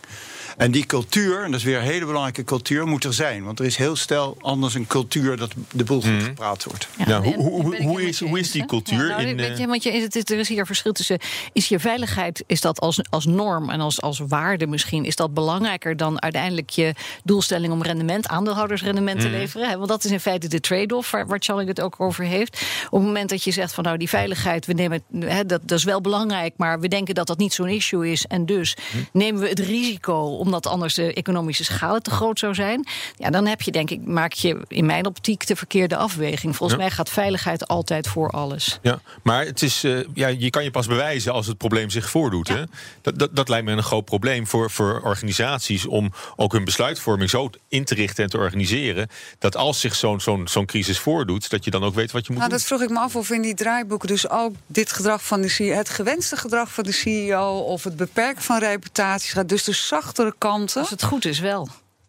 En 0.57 0.71
die 0.71 0.85
cultuur, 0.85 1.43
en 1.43 1.51
dat 1.51 1.59
is 1.59 1.65
weer 1.65 1.77
een 1.77 1.83
hele 1.83 2.05
belangrijke 2.05 2.43
cultuur, 2.43 2.87
moet 2.87 3.03
er 3.03 3.13
zijn. 3.13 3.43
Want 3.43 3.59
er 3.59 3.65
is 3.65 3.75
heel 3.75 3.95
stel 3.95 4.37
anders 4.41 4.73
een 4.73 4.87
cultuur 4.87 5.37
dat 5.37 5.51
de 5.71 5.83
boel 5.83 6.01
goed 6.01 6.23
gepraat 6.23 6.63
wordt. 6.63 6.87
Ja, 6.97 7.05
ja, 7.07 7.21
hoe, 7.21 7.61
hoe, 7.61 7.83
hoe, 7.83 8.07
is, 8.07 8.19
hoe 8.19 8.39
is 8.39 8.51
die 8.51 8.65
cultuur? 8.65 9.07
Ja, 9.07 9.15
nou, 9.15 9.27
in, 9.27 9.35
weet 9.35 9.57
je, 9.57 9.67
want 9.67 9.83
je, 9.83 9.91
is 9.91 10.03
het, 10.03 10.29
er 10.29 10.39
is 10.39 10.49
hier 10.49 10.65
verschil 10.65 10.91
tussen. 10.91 11.19
Is 11.53 11.67
je 11.67 11.79
veiligheid, 11.79 12.43
is 12.47 12.61
dat 12.61 12.79
als, 12.79 12.99
als 13.09 13.25
norm 13.25 13.69
en 13.69 13.79
als, 13.79 14.01
als 14.01 14.21
waarde 14.27 14.67
misschien, 14.67 15.05
is 15.05 15.15
dat 15.15 15.33
belangrijker 15.33 15.97
dan 15.97 16.21
uiteindelijk 16.21 16.69
je 16.69 16.93
doelstelling 17.23 17.73
om 17.73 17.83
rendement, 17.83 18.27
aandeelhoudersrendement 18.27 19.19
te 19.19 19.29
leveren? 19.29 19.69
Hè? 19.69 19.77
Want 19.77 19.89
dat 19.89 20.03
is 20.03 20.11
in 20.11 20.19
feite 20.19 20.47
de 20.47 20.59
trade-off 20.59 21.11
waar, 21.11 21.27
waar 21.27 21.39
Charlie 21.39 21.67
het 21.67 21.81
ook 21.81 21.95
over 21.97 22.23
heeft. 22.23 22.61
Op 22.85 22.99
het 22.99 23.07
moment 23.07 23.29
dat 23.29 23.43
je 23.43 23.51
zegt 23.51 23.73
van 23.73 23.83
nou 23.83 23.97
die 23.97 24.09
veiligheid, 24.09 24.65
we 24.65 24.73
nemen, 24.73 25.03
hè, 25.19 25.45
dat, 25.45 25.61
dat 25.63 25.77
is 25.77 25.83
wel 25.83 26.01
belangrijk, 26.01 26.53
maar 26.57 26.79
we 26.79 26.87
denken 26.87 27.15
dat 27.15 27.27
dat 27.27 27.37
niet 27.37 27.53
zo'n 27.53 27.67
issue 27.67 28.11
is. 28.11 28.25
En 28.25 28.45
dus 28.45 28.77
nemen 29.11 29.41
we 29.41 29.47
het 29.47 29.59
risico 29.59 30.43
omdat 30.45 30.67
anders 30.67 30.93
de 30.93 31.13
economische 31.13 31.63
schade 31.63 32.01
te 32.01 32.11
groot 32.11 32.39
zou 32.39 32.53
zijn. 32.53 32.87
Ja, 33.17 33.29
dan 33.29 33.45
heb 33.45 33.61
je 33.61 33.71
denk 33.71 33.89
ik, 33.89 34.05
maak 34.05 34.33
je 34.33 34.65
in 34.67 34.85
mijn 34.85 35.05
optiek 35.05 35.47
de 35.47 35.55
verkeerde 35.55 35.97
afweging. 35.97 36.55
Volgens 36.55 36.79
mij 36.79 36.91
gaat 36.91 37.09
veiligheid 37.09 37.67
altijd 37.67 38.07
voor 38.07 38.29
alles. 38.29 38.79
Ja, 38.81 38.99
maar 39.23 39.45
het 39.45 39.61
is, 39.61 39.83
uh, 39.83 40.05
ja, 40.13 40.27
je 40.27 40.49
kan 40.49 40.63
je 40.63 40.71
pas 40.71 40.87
bewijzen 40.87 41.33
als 41.33 41.47
het 41.47 41.57
probleem 41.57 41.89
zich 41.89 42.09
voordoet. 42.09 42.47
Ja. 42.47 42.55
Hè? 42.55 42.63
Dat, 43.01 43.19
dat, 43.19 43.35
dat 43.35 43.49
lijkt 43.49 43.65
me 43.65 43.71
een 43.71 43.83
groot 43.83 44.05
probleem 44.05 44.47
voor, 44.47 44.71
voor 44.71 45.01
organisaties 45.03 45.85
om 45.85 46.11
ook 46.35 46.51
hun 46.51 46.65
besluitvorming 46.65 47.29
zo 47.29 47.49
in 47.67 47.85
te 47.85 47.95
richten 47.95 48.23
en 48.23 48.29
te 48.29 48.37
organiseren. 48.37 49.09
Dat 49.39 49.55
als 49.55 49.79
zich 49.79 49.95
zo'n 49.95 50.21
zo'n 50.21 50.47
zo'n 50.47 50.65
crisis 50.65 50.99
voordoet, 50.99 51.49
dat 51.49 51.63
je 51.65 51.71
dan 51.71 51.83
ook 51.83 51.95
weet 51.95 52.11
wat 52.11 52.25
je 52.25 52.31
moet 52.31 52.41
nou, 52.41 52.49
doen. 52.49 52.59
Dat 52.59 52.67
vroeg 52.67 52.81
ik 52.81 52.89
me 52.89 52.99
af 52.99 53.15
of 53.15 53.29
in 53.29 53.41
die 53.41 53.53
draaiboeken 53.53 54.07
dus 54.07 54.29
ook 54.29 54.55
dit 54.67 54.91
gedrag 54.91 55.25
van 55.25 55.41
de 55.41 55.49
CEO, 55.49 55.75
het 55.75 55.89
gewenste 55.89 56.37
gedrag 56.37 56.73
van 56.73 56.83
de 56.83 56.91
CEO 56.91 57.57
of 57.57 57.83
het 57.83 57.95
beperken 57.95 58.43
van 58.43 58.59
reputaties 58.59 59.31
gaat. 59.31 59.49
Dus 59.49 59.63
de 59.63 59.73
zachtere 59.73 60.34
kanten. 60.37 60.81
Als 60.81 60.89
het 60.89 61.03
goed 61.03 61.25
is 61.25 61.39
wel. 61.39 61.67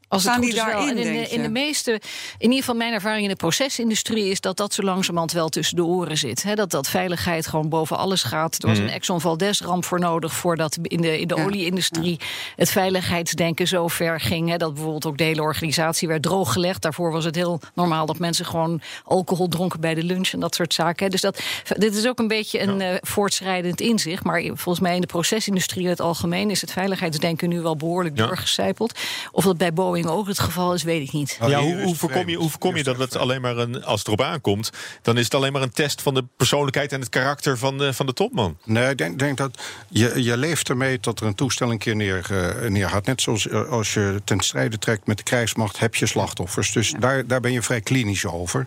Als 0.09 0.23
Staan 0.23 0.41
die 0.41 0.55
daarin? 0.55 0.97
In, 0.97 0.97
in, 0.97 1.13
de, 1.13 1.29
in 1.29 1.43
de 1.43 1.49
meeste, 1.49 1.91
in 1.91 2.01
ieder 2.39 2.59
geval 2.59 2.75
mijn 2.75 2.93
ervaring 2.93 3.23
in 3.23 3.29
de 3.29 3.37
procesindustrie 3.37 4.31
is 4.31 4.41
dat 4.41 4.57
dat 4.57 4.75
zo 4.75 4.83
langzamerhand 4.83 5.33
wel 5.33 5.49
tussen 5.49 5.77
de 5.77 5.85
oren 5.85 6.19
zit. 6.19 6.43
He, 6.43 6.55
dat 6.55 6.71
dat 6.71 6.89
veiligheid 6.89 7.47
gewoon 7.47 7.69
boven 7.69 7.99
alles 7.99 8.23
gaat. 8.23 8.63
Er 8.63 8.69
was 8.69 8.79
een 8.79 8.89
Exxon 8.89 9.21
Valdez 9.21 9.61
ramp 9.61 9.85
voor 9.85 10.01
nodig 10.01 10.33
voordat 10.35 10.79
in 10.83 11.01
de, 11.01 11.21
in 11.21 11.29
de 11.29 11.37
ja. 11.37 11.45
olieindustrie 11.45 12.21
het 12.57 12.71
veiligheidsdenken 12.71 13.69
zo 13.69 13.89
ver 13.89 14.21
ging. 14.21 14.49
He, 14.49 14.57
dat 14.57 14.73
bijvoorbeeld 14.75 15.07
ook 15.07 15.19
de 15.19 15.25
hele 15.25 15.43
organisatie 15.43 16.09
werd 16.09 16.23
drooggelegd. 16.23 16.83
Daarvoor 16.83 17.13
was 17.13 17.25
het 17.25 17.35
heel 17.35 17.61
normaal 17.75 18.07
dat 18.07 18.19
mensen 18.19 18.45
gewoon 18.45 18.81
alcohol 19.05 19.49
dronken 19.49 19.81
bij 19.81 19.95
de 19.95 20.03
lunch 20.03 20.29
en 20.29 20.41
dat 20.41 20.55
soort 20.55 20.75
zaken. 20.75 21.11
Dus 21.11 21.21
dat, 21.21 21.43
dit 21.77 21.95
is 21.95 22.07
ook 22.07 22.19
een 22.19 22.29
beetje 22.29 22.61
een 22.61 22.79
ja. 22.79 22.93
uh, 22.93 22.99
voortschrijdend 23.01 23.81
inzicht. 23.81 24.25
Maar 24.25 24.43
volgens 24.43 24.81
mij 24.81 24.95
in 24.95 25.01
de 25.01 25.07
procesindustrie 25.07 25.85
in 25.85 25.91
het 25.91 26.01
algemeen 26.01 26.51
is 26.51 26.61
het 26.61 26.73
veiligheidsdenken 26.73 27.49
nu 27.49 27.61
wel 27.61 27.77
behoorlijk 27.77 28.19
ja. 28.19 28.27
doorgecijpeld. 28.27 28.99
Of 29.33 29.45
dat 29.45 29.57
bij 29.57 29.73
Boeing 29.73 29.96
ook 30.05 30.27
het 30.27 30.39
geval 30.39 30.75
is, 30.75 30.83
weet 30.83 31.03
ik 31.03 31.13
niet. 31.13 31.39
Ja, 31.47 31.61
hoe, 31.61 31.83
hoe 31.83 31.95
voorkom 31.95 32.29
je, 32.29 32.37
hoe 32.37 32.51
voorkom 32.51 32.77
je 32.77 32.83
dat 32.83 32.99
het 32.99 33.17
alleen 33.17 33.41
maar 33.41 33.57
een, 33.57 33.85
als 33.85 33.99
het 33.99 34.07
erop 34.07 34.21
aankomt, 34.23 34.71
dan 35.03 35.19
is 35.19 35.25
het 35.25 35.35
alleen 35.35 35.53
maar 35.53 35.63
een 35.63 35.71
test 35.71 36.03
van 36.03 36.15
de 36.15 36.25
persoonlijkheid 36.37 36.93
en 36.93 37.01
het 37.01 37.09
karakter 37.09 37.59
van 37.59 37.79
de, 37.79 37.93
van 37.93 38.07
de 38.07 38.13
topman? 38.13 38.59
Nee, 38.65 38.91
ik 38.91 38.99
denk, 38.99 39.19
denk 39.19 39.37
dat 39.37 39.63
je, 39.89 40.23
je 40.23 40.37
leeft 40.37 40.69
ermee 40.69 40.99
dat 41.01 41.21
er 41.21 41.27
een 41.27 41.35
toestel 41.35 41.71
een 41.71 41.79
keer 41.79 41.97
neer, 41.97 42.27
uh, 42.33 42.71
neergaat. 42.71 43.07
Net 43.07 43.21
zoals 43.21 43.47
uh, 43.47 43.69
als 43.69 43.95
je 43.95 44.21
ten 44.25 44.41
strijde 44.41 44.79
trekt 44.79 45.07
met 45.07 45.17
de 45.17 45.23
krijgsmacht, 45.23 45.79
heb 45.79 45.95
je 45.95 46.07
slachtoffers. 46.07 46.73
Dus 46.73 46.91
ja. 46.91 46.99
daar, 46.99 47.27
daar 47.27 47.41
ben 47.41 47.53
je 47.53 47.63
vrij 47.63 47.81
klinisch 47.81 48.27
over. 48.27 48.67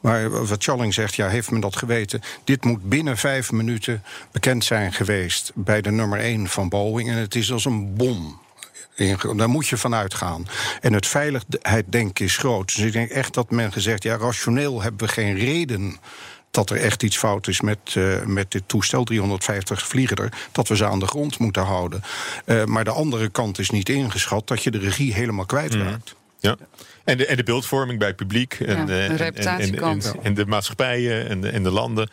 Maar 0.00 0.46
wat 0.46 0.64
Challing 0.64 0.94
zegt, 0.94 1.14
ja, 1.14 1.28
heeft 1.28 1.50
men 1.50 1.60
dat 1.60 1.76
geweten? 1.76 2.20
Dit 2.44 2.64
moet 2.64 2.88
binnen 2.88 3.16
vijf 3.16 3.52
minuten 3.52 4.02
bekend 4.32 4.64
zijn 4.64 4.92
geweest 4.92 5.52
bij 5.54 5.80
de 5.80 5.90
nummer 5.90 6.18
één 6.18 6.48
van 6.48 6.68
Boeing. 6.68 7.10
En 7.10 7.16
het 7.16 7.34
is 7.34 7.52
als 7.52 7.64
een 7.64 7.94
bom. 7.94 8.46
Daar 9.36 9.48
moet 9.48 9.68
je 9.68 9.76
van 9.76 9.94
uitgaan. 9.94 10.46
En 10.80 10.92
het 10.92 11.06
veiligheid 11.06 11.84
denken 11.88 12.24
is 12.24 12.36
groot. 12.36 12.76
Dus 12.76 12.84
ik 12.84 12.92
denk 12.92 13.10
echt 13.10 13.34
dat 13.34 13.50
men 13.50 13.72
gezegd, 13.72 14.02
ja, 14.02 14.16
rationeel 14.16 14.82
hebben 14.82 15.06
we 15.06 15.12
geen 15.12 15.38
reden 15.38 15.98
dat 16.50 16.70
er 16.70 16.76
echt 16.76 17.02
iets 17.02 17.16
fout 17.16 17.48
is 17.48 17.60
met, 17.60 17.94
uh, 17.94 18.24
met 18.24 18.50
dit 18.50 18.62
toestel, 18.66 19.04
350 19.04 19.86
vliegen 19.86 20.16
er, 20.16 20.32
dat 20.52 20.68
we 20.68 20.76
ze 20.76 20.86
aan 20.86 20.98
de 20.98 21.06
grond 21.06 21.38
moeten 21.38 21.62
houden. 21.62 22.02
Uh, 22.46 22.64
maar 22.64 22.84
de 22.84 22.90
andere 22.90 23.28
kant 23.28 23.58
is 23.58 23.70
niet 23.70 23.88
ingeschat 23.88 24.46
dat 24.46 24.62
je 24.62 24.70
de 24.70 24.78
regie 24.78 25.14
helemaal 25.14 25.46
kwijtraakt. 25.46 26.14
Ja. 26.40 26.56
En 27.04 27.16
de, 27.16 27.26
en 27.26 27.36
de 27.36 27.42
beeldvorming 27.42 27.98
bij 27.98 28.08
het 28.08 28.16
publiek. 28.16 28.54
En, 28.54 28.66
ja, 28.66 29.06
en. 29.06 29.18
En, 29.18 29.78
en, 29.82 30.02
en, 30.22 30.34
de 30.34 30.46
maatschappijen 30.46 31.28
en 31.28 31.40
de, 31.40 31.48
en 31.48 31.62
de 31.62 31.70
landen. 31.70 32.10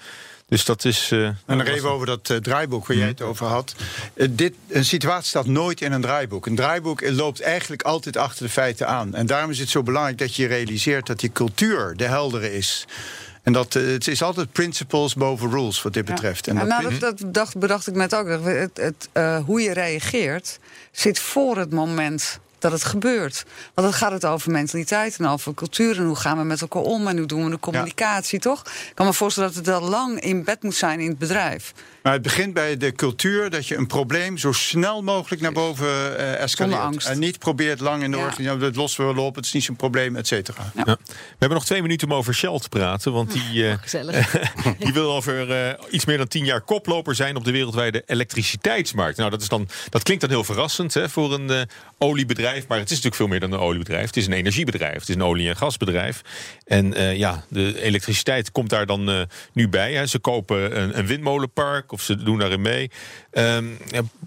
Dus 0.47 0.65
dat 0.65 0.85
is. 0.85 1.11
Uh, 1.11 1.27
en 1.45 1.57
nog 1.57 1.67
even 1.67 1.89
over 1.89 2.05
dat 2.05 2.29
uh, 2.29 2.37
draaiboek 2.37 2.87
waar 2.87 2.97
jij 2.97 3.07
het 3.07 3.21
over 3.21 3.45
had. 3.45 3.75
Uh, 4.13 4.27
dit, 4.31 4.53
een 4.67 4.85
situatie 4.85 5.27
staat 5.27 5.45
nooit 5.45 5.81
in 5.81 5.91
een 5.91 6.01
draaiboek. 6.01 6.45
Een 6.45 6.55
draaiboek 6.55 7.09
loopt 7.09 7.41
eigenlijk 7.41 7.81
altijd 7.81 8.17
achter 8.17 8.45
de 8.45 8.51
feiten 8.51 8.87
aan. 8.87 9.15
En 9.15 9.25
daarom 9.25 9.51
is 9.51 9.59
het 9.59 9.69
zo 9.69 9.83
belangrijk 9.83 10.17
dat 10.17 10.35
je 10.35 10.47
realiseert 10.47 11.07
dat 11.07 11.19
die 11.19 11.31
cultuur 11.31 11.93
de 11.97 12.03
heldere 12.03 12.53
is. 12.53 12.85
En 13.43 13.53
dat, 13.53 13.73
het 13.73 14.07
is 14.07 14.21
altijd 14.21 14.51
principles 14.51 15.13
boven 15.13 15.49
rules 15.49 15.81
wat 15.81 15.93
dit 15.93 16.05
betreft. 16.05 16.45
Ja. 16.45 16.51
En 16.51 16.57
dat, 16.57 16.67
nou, 16.67 16.83
dat, 16.83 16.99
dat 16.99 17.33
dacht, 17.33 17.57
bedacht 17.57 17.87
ik 17.87 17.95
net 17.95 18.15
ook. 18.15 18.27
Het, 18.27 18.77
het, 18.77 19.09
hoe 19.45 19.61
je 19.61 19.73
reageert 19.73 20.59
zit 20.91 21.19
voor 21.19 21.57
het 21.57 21.73
moment 21.73 22.39
dat 22.59 22.71
het 22.71 22.83
gebeurt. 22.83 23.45
Want 23.73 23.87
dan 23.87 23.97
gaat 23.97 24.11
het 24.11 24.25
over 24.25 24.51
mentaliteit 24.51 25.17
en 25.17 25.25
over 25.25 25.53
cultuur 25.53 25.97
en 25.97 26.05
hoe 26.05 26.15
gaan 26.15 26.37
we 26.37 26.43
met 26.43 26.61
elkaar 26.61 26.81
om 26.81 27.07
en 27.07 27.17
hoe 27.17 27.27
doen 27.27 27.43
we 27.43 27.49
de 27.49 27.59
communicatie, 27.59 28.39
ja. 28.41 28.49
toch? 28.49 28.61
Ik 28.65 28.91
kan 28.93 29.05
me 29.05 29.13
voorstellen 29.13 29.53
dat 29.53 29.65
het 29.65 29.75
al 29.75 29.89
lang 29.89 30.19
in 30.19 30.43
bed 30.43 30.63
moet 30.63 30.75
zijn 30.75 30.99
in 30.99 31.09
het 31.09 31.17
bedrijf. 31.17 31.73
Maar 32.05 32.13
het 32.13 32.23
begint 32.23 32.53
bij 32.53 32.77
de 32.77 32.91
cultuur 32.91 33.49
dat 33.49 33.67
je 33.67 33.77
een 33.77 33.87
probleem 33.87 34.37
zo 34.37 34.51
snel 34.51 35.03
mogelijk 35.03 35.41
naar 35.41 35.51
boven 35.51 35.85
uh, 35.85 36.41
escaleert. 36.41 37.05
En 37.05 37.19
niet 37.19 37.39
probeert 37.39 37.79
lang 37.79 38.03
in 38.03 38.11
de 38.11 38.17
ja. 38.17 38.23
organisatie, 38.23 38.59
dat 38.59 38.75
lossen 38.75 39.07
we 39.07 39.13
wel 39.13 39.25
op, 39.25 39.35
het 39.35 39.45
is 39.45 39.51
niet 39.51 39.63
zo'n 39.63 39.75
probleem, 39.75 40.15
et 40.15 40.27
cetera. 40.27 40.71
Ja. 40.75 40.83
Ja. 40.85 40.97
We 41.05 41.13
hebben 41.29 41.57
nog 41.57 41.65
twee 41.65 41.81
minuten 41.81 42.07
om 42.07 42.13
over 42.13 42.33
Shell 42.33 42.59
te 42.59 42.69
praten, 42.69 43.13
want 43.13 43.31
die, 43.31 43.53
uh, 43.63 43.73
die 44.79 44.93
wil 44.93 45.11
over 45.11 45.49
uh, 45.49 45.73
iets 45.89 46.05
meer 46.05 46.17
dan 46.17 46.27
tien 46.27 46.45
jaar 46.45 46.61
koploper 46.61 47.15
zijn 47.15 47.35
op 47.35 47.43
de 47.43 47.51
wereldwijde 47.51 48.03
elektriciteitsmarkt. 48.05 49.17
Nou, 49.17 49.29
dat, 49.29 49.41
is 49.41 49.49
dan, 49.49 49.67
dat 49.89 50.03
klinkt 50.03 50.21
dan 50.21 50.31
heel 50.31 50.43
verrassend 50.43 50.93
hè, 50.93 51.09
voor 51.09 51.33
een 51.33 51.67
oliebedrijf, 51.97 52.67
maar 52.67 52.77
het 52.77 52.91
is 52.91 53.01
natuurlijk 53.01 53.15
veel 53.15 53.27
meer 53.27 53.39
dan 53.39 53.51
een 53.51 53.59
oliebedrijf. 53.59 54.05
Het 54.05 54.17
is 54.17 54.25
een 54.25 54.33
energiebedrijf, 54.33 54.99
het 54.99 55.09
is 55.09 55.15
een 55.15 55.23
olie- 55.23 55.49
en 55.49 55.57
gasbedrijf. 55.57 56.21
En 56.65 57.17
ja, 57.17 57.43
de 57.49 57.81
elektriciteit 57.81 58.51
komt 58.51 58.69
daar 58.69 58.85
dan 58.85 59.27
nu 59.53 59.69
bij. 59.69 59.93
Hè. 59.93 60.05
Ze 60.05 60.19
kopen 60.19 60.81
een, 60.81 60.97
een 60.97 61.05
windmolenpark 61.05 61.93
of 61.95 62.01
ze 62.01 62.23
doen 62.23 62.39
daarin 62.39 62.61
mee. 62.61 62.91
Um, 63.37 63.77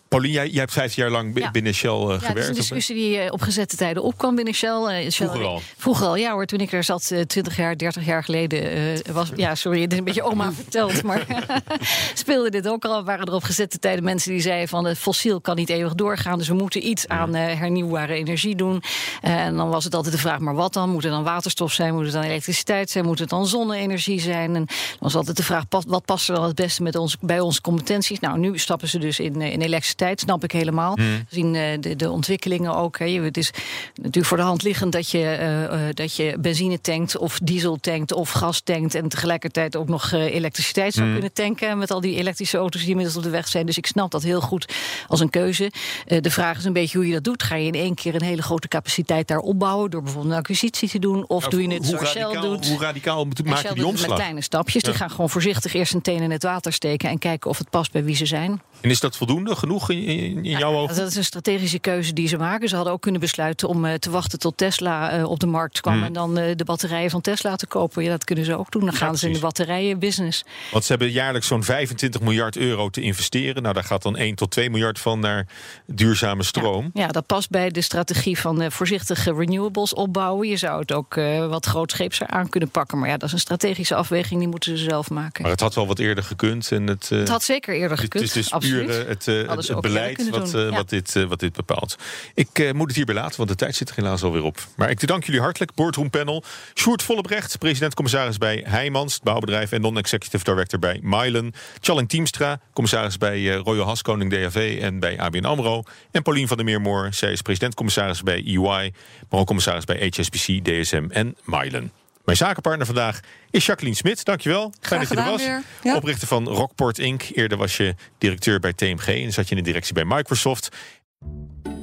Paulien, 0.08 0.32
jij, 0.32 0.48
jij 0.48 0.60
hebt 0.60 0.72
vijf 0.72 0.94
jaar 0.94 1.10
lang 1.10 1.38
ja. 1.38 1.50
binnen 1.50 1.74
Shell 1.74 1.90
uh, 1.90 2.08
ja, 2.08 2.18
gewerkt. 2.18 2.34
Dat 2.34 2.38
is 2.38 2.48
een 2.48 2.54
discussie 2.54 2.94
die 2.94 3.24
uh, 3.24 3.32
op 3.32 3.40
gezette 3.40 3.76
tijden 3.76 4.02
opkwam 4.02 4.34
binnen 4.34 4.54
Shell. 4.54 5.04
Uh, 5.04 5.10
Shell 5.10 5.26
vroeger 5.26 5.44
al? 5.44 5.60
Vroeger 5.76 6.06
al, 6.06 6.16
ja 6.16 6.32
hoor. 6.32 6.46
Toen 6.46 6.58
ik 6.58 6.72
er 6.72 6.84
zat, 6.84 7.14
20 7.26 7.56
jaar, 7.56 7.76
30 7.76 8.04
jaar 8.04 8.24
geleden, 8.24 9.02
was... 9.12 9.30
Ja, 9.36 9.54
sorry, 9.54 9.80
het 9.82 9.92
is 9.92 9.98
een 9.98 10.04
beetje 10.04 10.22
oma 10.22 10.52
verteld, 10.62 11.02
maar 11.02 11.26
speelde 12.14 12.50
dit 12.50 12.68
ook 12.68 12.84
al. 12.84 13.04
Waren 13.04 13.26
er 13.26 13.32
op 13.32 13.42
gezette 13.42 13.78
tijden 13.78 14.04
mensen 14.04 14.32
die 14.32 14.40
zeiden 14.40 14.68
van... 14.68 14.84
het 14.84 14.98
fossiel 14.98 15.40
kan 15.40 15.56
niet 15.56 15.68
eeuwig 15.68 15.94
doorgaan, 15.94 16.38
dus 16.38 16.48
we 16.48 16.54
moeten 16.54 16.86
iets 16.86 17.08
aan 17.08 17.34
hernieuwbare 17.34 18.14
energie 18.14 18.56
doen. 18.56 18.82
en 19.20 19.56
dan 19.56 19.68
was 19.68 19.84
het 19.84 19.94
altijd 19.94 20.14
de 20.14 20.20
vraag, 20.20 20.38
maar 20.38 20.54
wat 20.54 20.72
dan? 20.72 20.90
Moet 20.90 21.02
het 21.02 21.12
dan 21.12 21.24
waterstof 21.24 21.72
zijn? 21.72 21.94
Moet 21.94 22.04
het 22.04 22.12
dan 22.12 22.22
elektriciteit 22.22 22.90
zijn? 22.90 23.04
Moet 23.04 23.18
het 23.18 23.28
dan 23.28 23.46
zonne-energie 23.46 24.20
zijn? 24.20 24.54
En 24.54 24.64
dan 24.64 24.98
was 24.98 25.14
altijd 25.14 25.36
de 25.36 25.42
vraag, 25.42 25.64
wat 25.68 26.04
past 26.04 26.28
er 26.28 26.34
dan 26.34 26.44
het 26.44 26.54
beste 26.54 26.82
met 26.82 26.96
ons, 26.96 27.16
bij 27.20 27.40
ons 27.40 27.60
competenties. 27.60 28.20
Nou, 28.20 28.38
nu 28.38 28.58
stappen 28.58 28.88
ze 28.88 28.97
dus 29.00 29.18
in, 29.20 29.40
in 29.40 29.60
elektriciteit, 29.60 30.20
snap 30.20 30.44
ik 30.44 30.52
helemaal. 30.52 30.94
Hmm. 30.94 31.06
We 31.06 31.24
zien 31.28 31.54
uh, 31.54 31.62
de, 31.80 31.96
de 31.96 32.10
ontwikkelingen 32.10 32.74
ook. 32.74 32.98
Hè. 32.98 33.06
Het 33.22 33.36
is 33.36 33.50
natuurlijk 33.94 34.26
voor 34.26 34.36
de 34.36 34.42
hand 34.42 34.62
liggend 34.62 34.92
dat 34.92 35.10
je, 35.10 35.38
uh, 35.72 35.80
dat 35.92 36.16
je 36.16 36.36
benzine 36.40 36.80
tankt 36.80 37.16
of 37.16 37.38
diesel 37.42 37.76
tankt 37.80 38.12
of 38.12 38.30
gas 38.30 38.60
tankt 38.60 38.94
en 38.94 39.08
tegelijkertijd 39.08 39.76
ook 39.76 39.88
nog 39.88 40.12
elektriciteit 40.12 40.94
zou 40.94 41.06
Mm. 41.06 41.12
kunnen 41.14 41.32
tanken 41.32 41.78
met 41.78 41.90
al 41.90 42.00
die 42.00 42.16
elektrische 42.16 42.58
auto's 42.58 42.80
die 42.80 42.90
inmiddels 42.90 43.16
op 43.16 43.22
de 43.22 43.30
weg 43.30 43.48
zijn. 43.48 43.66
Dus 43.66 43.76
ik 43.78 43.86
snap 43.86 44.10
dat 44.10 44.22
heel 44.22 44.40
goed 44.40 44.74
als 45.08 45.20
een 45.20 45.30
keuze. 45.30 45.72
de 46.06 46.30
vraag 46.30 46.58
is 46.58 46.64
een 46.64 46.72
beetje 46.72 46.98
hoe 46.98 47.06
je 47.06 47.12
dat 47.12 47.24
doet. 47.24 47.42
Ga 47.42 47.54
je 47.54 47.66
in 47.66 47.74
één 47.74 47.94
keer 47.94 48.14
een 48.14 48.22
hele 48.22 48.42
grote 48.42 48.68
capaciteit 48.68 49.28
daar 49.28 49.38
opbouwen 49.38 49.90
door 49.90 50.02
bijvoorbeeld 50.02 50.32
een 50.32 50.38
acquisitie 50.38 50.88
te 50.88 50.98
doen 50.98 51.28
of 51.28 51.48
doe 51.48 51.62
je 51.62 51.74
het 51.74 51.86
zoals 51.86 52.10
Shell 52.10 52.40
doet? 52.40 52.68
Hoe 52.68 52.80
radicaal 52.80 53.24
maak 53.24 53.36
je 53.36 53.44
die 53.44 53.54
het 53.68 53.76
met 53.76 53.84
omslag? 53.84 54.16
kleine 54.16 54.42
stapjes. 54.42 54.82
Die 54.82 54.94
gaan 54.94 55.10
gewoon 55.10 55.30
voorzichtig 55.30 55.74
eerst 55.74 55.94
een 55.94 56.02
teen 56.02 56.22
in 56.22 56.30
het 56.30 56.42
water 56.42 56.72
steken 56.72 57.08
en 57.08 57.18
kijken 57.18 57.50
of 57.50 57.58
het 57.58 57.70
past 57.70 57.92
bij 57.92 58.04
wie 58.04 58.16
ze 58.16 58.26
zijn. 58.26 58.60
En 58.88 58.94
is 58.94 59.00
dat 59.00 59.16
voldoende, 59.16 59.56
genoeg 59.56 59.90
in, 59.90 60.04
in, 60.04 60.44
jouw 60.44 60.74
ogen? 60.74 60.96
Dat 60.96 61.08
is 61.08 61.16
een 61.16 61.24
strategische 61.24 61.78
keuze 61.78 62.12
die 62.12 62.28
ze 62.28 62.36
maken. 62.36 62.68
Ze 62.68 62.74
hadden 62.74 62.92
ook 62.92 63.00
kunnen 63.00 63.20
besluiten 63.20 63.68
om 63.68 63.84
uh, 63.84 63.94
te 63.94 64.10
wachten 64.10 64.38
tot 64.38 64.56
Tesla 64.56 65.18
uh, 65.18 65.30
op 65.30 65.40
de 65.40 65.46
markt 65.46 65.80
kwam 65.80 65.96
Hmm. 65.98 66.06
en 66.06 66.12
dan 66.12 66.38
uh, 66.38 66.44
de 66.56 66.64
batterijen 66.64 67.10
van 67.10 67.20
Tesla 67.20 67.56
te 67.56 67.66
kopen. 67.66 68.02
Ja, 68.02 68.10
dat 68.10 68.24
kunnen 68.24 68.44
ze 68.44 68.58
ook 68.58 68.70
doen. 68.70 68.84
Dan 68.84 68.90
Ja, 68.92 68.98
gaan 68.98 69.18
ze 69.18 69.26
in 69.26 69.32
de 69.32 69.38
batterijenbusiness. 69.38 70.44
Want 70.70 70.84
ze 70.84 70.90
hebben 70.92 71.10
jaarlijks 71.10 71.46
zo'n 71.46 71.64
25 71.64 72.20
miljard 72.20 72.56
euro 72.56 72.88
te 72.88 73.00
investeren. 73.00 73.62
Nou, 73.62 73.74
daar 73.74 73.84
gaat 73.84 74.02
dan 74.02 74.16
1 74.16 74.34
tot 74.34 74.50
2 74.50 74.70
miljard 74.70 74.98
van 74.98 75.20
naar 75.20 75.46
duurzame 75.86 76.42
stroom. 76.42 76.90
Ja, 76.94 77.06
dat 77.06 77.26
past 77.26 77.50
bij 77.50 77.70
de 77.70 77.80
strategie 77.80 78.38
van 78.38 78.72
voorzichtige 78.72 79.34
renewables 79.34 79.94
opbouwen. 79.94 80.48
Je 80.48 80.56
zou 80.56 80.80
het 80.80 80.92
ook 80.92 81.14
wat 81.48 81.66
grootscheepser 81.66 82.26
aan 82.26 82.48
kunnen 82.48 82.68
pakken. 82.68 82.98
Maar 82.98 83.08
ja, 83.08 83.16
dat 83.16 83.28
is 83.28 83.32
een 83.32 83.40
strategische 83.40 83.94
afweging, 83.94 84.40
die 84.40 84.48
moeten 84.48 84.78
ze 84.78 84.84
zelf 84.84 85.10
maken. 85.10 85.42
Maar 85.42 85.50
het 85.50 85.60
had 85.60 85.74
wel 85.74 85.86
wat 85.86 85.98
eerder 85.98 86.24
gekund. 86.24 86.72
En 86.72 86.86
het, 86.86 87.08
het 87.08 87.28
had 87.28 87.42
zeker 87.42 87.74
eerder 87.74 87.98
gekund. 87.98 88.24
Het 88.24 88.36
is 88.36 88.42
dus 88.42 88.52
absoluut. 88.52 88.77
Het, 88.86 89.26
eerder 89.26 89.80
beleid 89.80 90.30
wat, 90.30 90.50
ja. 90.50 90.70
wat, 90.70 90.88
dit, 90.88 91.14
uh, 91.14 91.24
wat 91.24 91.40
dit 91.40 91.52
bepaalt. 91.52 91.96
Ik 92.34 92.72
moet 92.72 92.86
het 92.86 92.96
hierbij 92.96 93.14
laten, 93.14 93.36
want 93.36 93.48
de 93.48 93.54
tijd 93.54 93.74
zit 93.74 93.88
er 93.88 93.96
helaas 93.96 94.22
alweer 94.22 94.42
op. 94.42 94.58
Maar 94.76 94.90
ik 94.90 95.06
dank 95.06 95.24
jullie 95.24 95.40
hartelijk. 95.40 95.74
Boardroom 95.74 96.10
Panel. 96.10 96.44
Sjoerd 96.74 97.02
Vollebrecht, 97.02 97.58
president-commissaris 97.58 98.38
bij 98.38 98.64
Heijmans, 98.66 99.14
het 99.14 99.22
bouwbedrijf... 99.22 99.72
en 99.72 99.80
non-executive 99.80 100.44
director 100.44 100.78
bij 100.78 101.00
Mylen. 101.02 101.52
Challing 101.80 102.08
Teamstra, 102.08 102.60
commissaris 102.72 103.18
bij 103.18 103.54
Royal 103.54 103.86
Haskoning 103.86 104.30
DAV 104.30 104.78
en 104.82 105.00
bij 105.00 105.20
ABN 105.20 105.44
AMRO. 105.44 105.82
En 106.10 106.22
Paulien 106.22 106.48
van 106.48 106.56
der 106.56 106.66
Meermoor, 106.66 107.08
zij 107.10 107.32
is 107.32 107.42
president-commissaris 107.42 108.22
bij 108.22 108.44
EY... 108.44 108.92
maar 109.30 109.40
ook 109.40 109.46
commissaris 109.46 109.84
bij 109.84 110.12
HSBC, 110.16 110.64
DSM 110.64 111.06
en 111.10 111.36
Mylen. 111.44 111.97
Mijn 112.28 112.40
zakenpartner 112.40 112.86
vandaag 112.86 113.20
is 113.50 113.66
Jacqueline 113.66 113.96
Smit. 113.96 114.24
Dankjewel. 114.24 114.72
Fijn 114.80 115.00
dat 115.00 115.08
je 115.08 115.16
er 115.16 115.30
was. 115.30 115.44
weer. 115.44 115.62
Ja. 115.82 115.96
Oprichter 115.96 116.28
van 116.28 116.48
Rockport 116.48 116.98
Inc. 116.98 117.22
Eerder 117.34 117.58
was 117.58 117.76
je 117.76 117.94
directeur 118.18 118.60
bij 118.60 118.72
TMG 118.72 119.06
en 119.06 119.32
zat 119.32 119.48
je 119.48 119.54
in 119.54 119.62
de 119.62 119.66
directie 119.68 119.94
bij 119.94 120.04
Microsoft. 120.04 120.68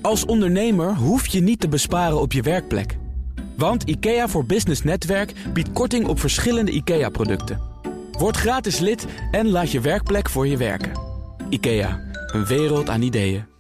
Als 0.02 0.26
ondernemer 0.26 0.96
hoef 0.96 1.28
je 1.28 1.42
niet 1.42 1.60
te 1.60 1.68
besparen 1.68 2.22
op 2.22 2.32
je 2.32 2.42
werkplek. 2.42 2.98
Want 3.58 3.84
IKEA 3.84 4.28
voor 4.28 4.46
Business 4.46 4.84
Netwerk 4.84 5.32
biedt 5.54 5.72
korting 5.72 6.08
op 6.08 6.20
verschillende 6.20 6.72
IKEA-producten. 6.72 7.62
Word 8.12 8.38
gratis 8.38 8.80
lid 8.80 9.06
en 9.32 9.50
laat 9.50 9.72
je 9.72 9.82
werkplek 9.82 10.30
voor 10.30 10.48
je 10.48 10.58
werken. 10.58 10.92
IKEA, 11.50 12.02
een 12.32 12.46
wereld 12.46 12.90
aan 12.90 13.02
ideeën. 13.02 13.55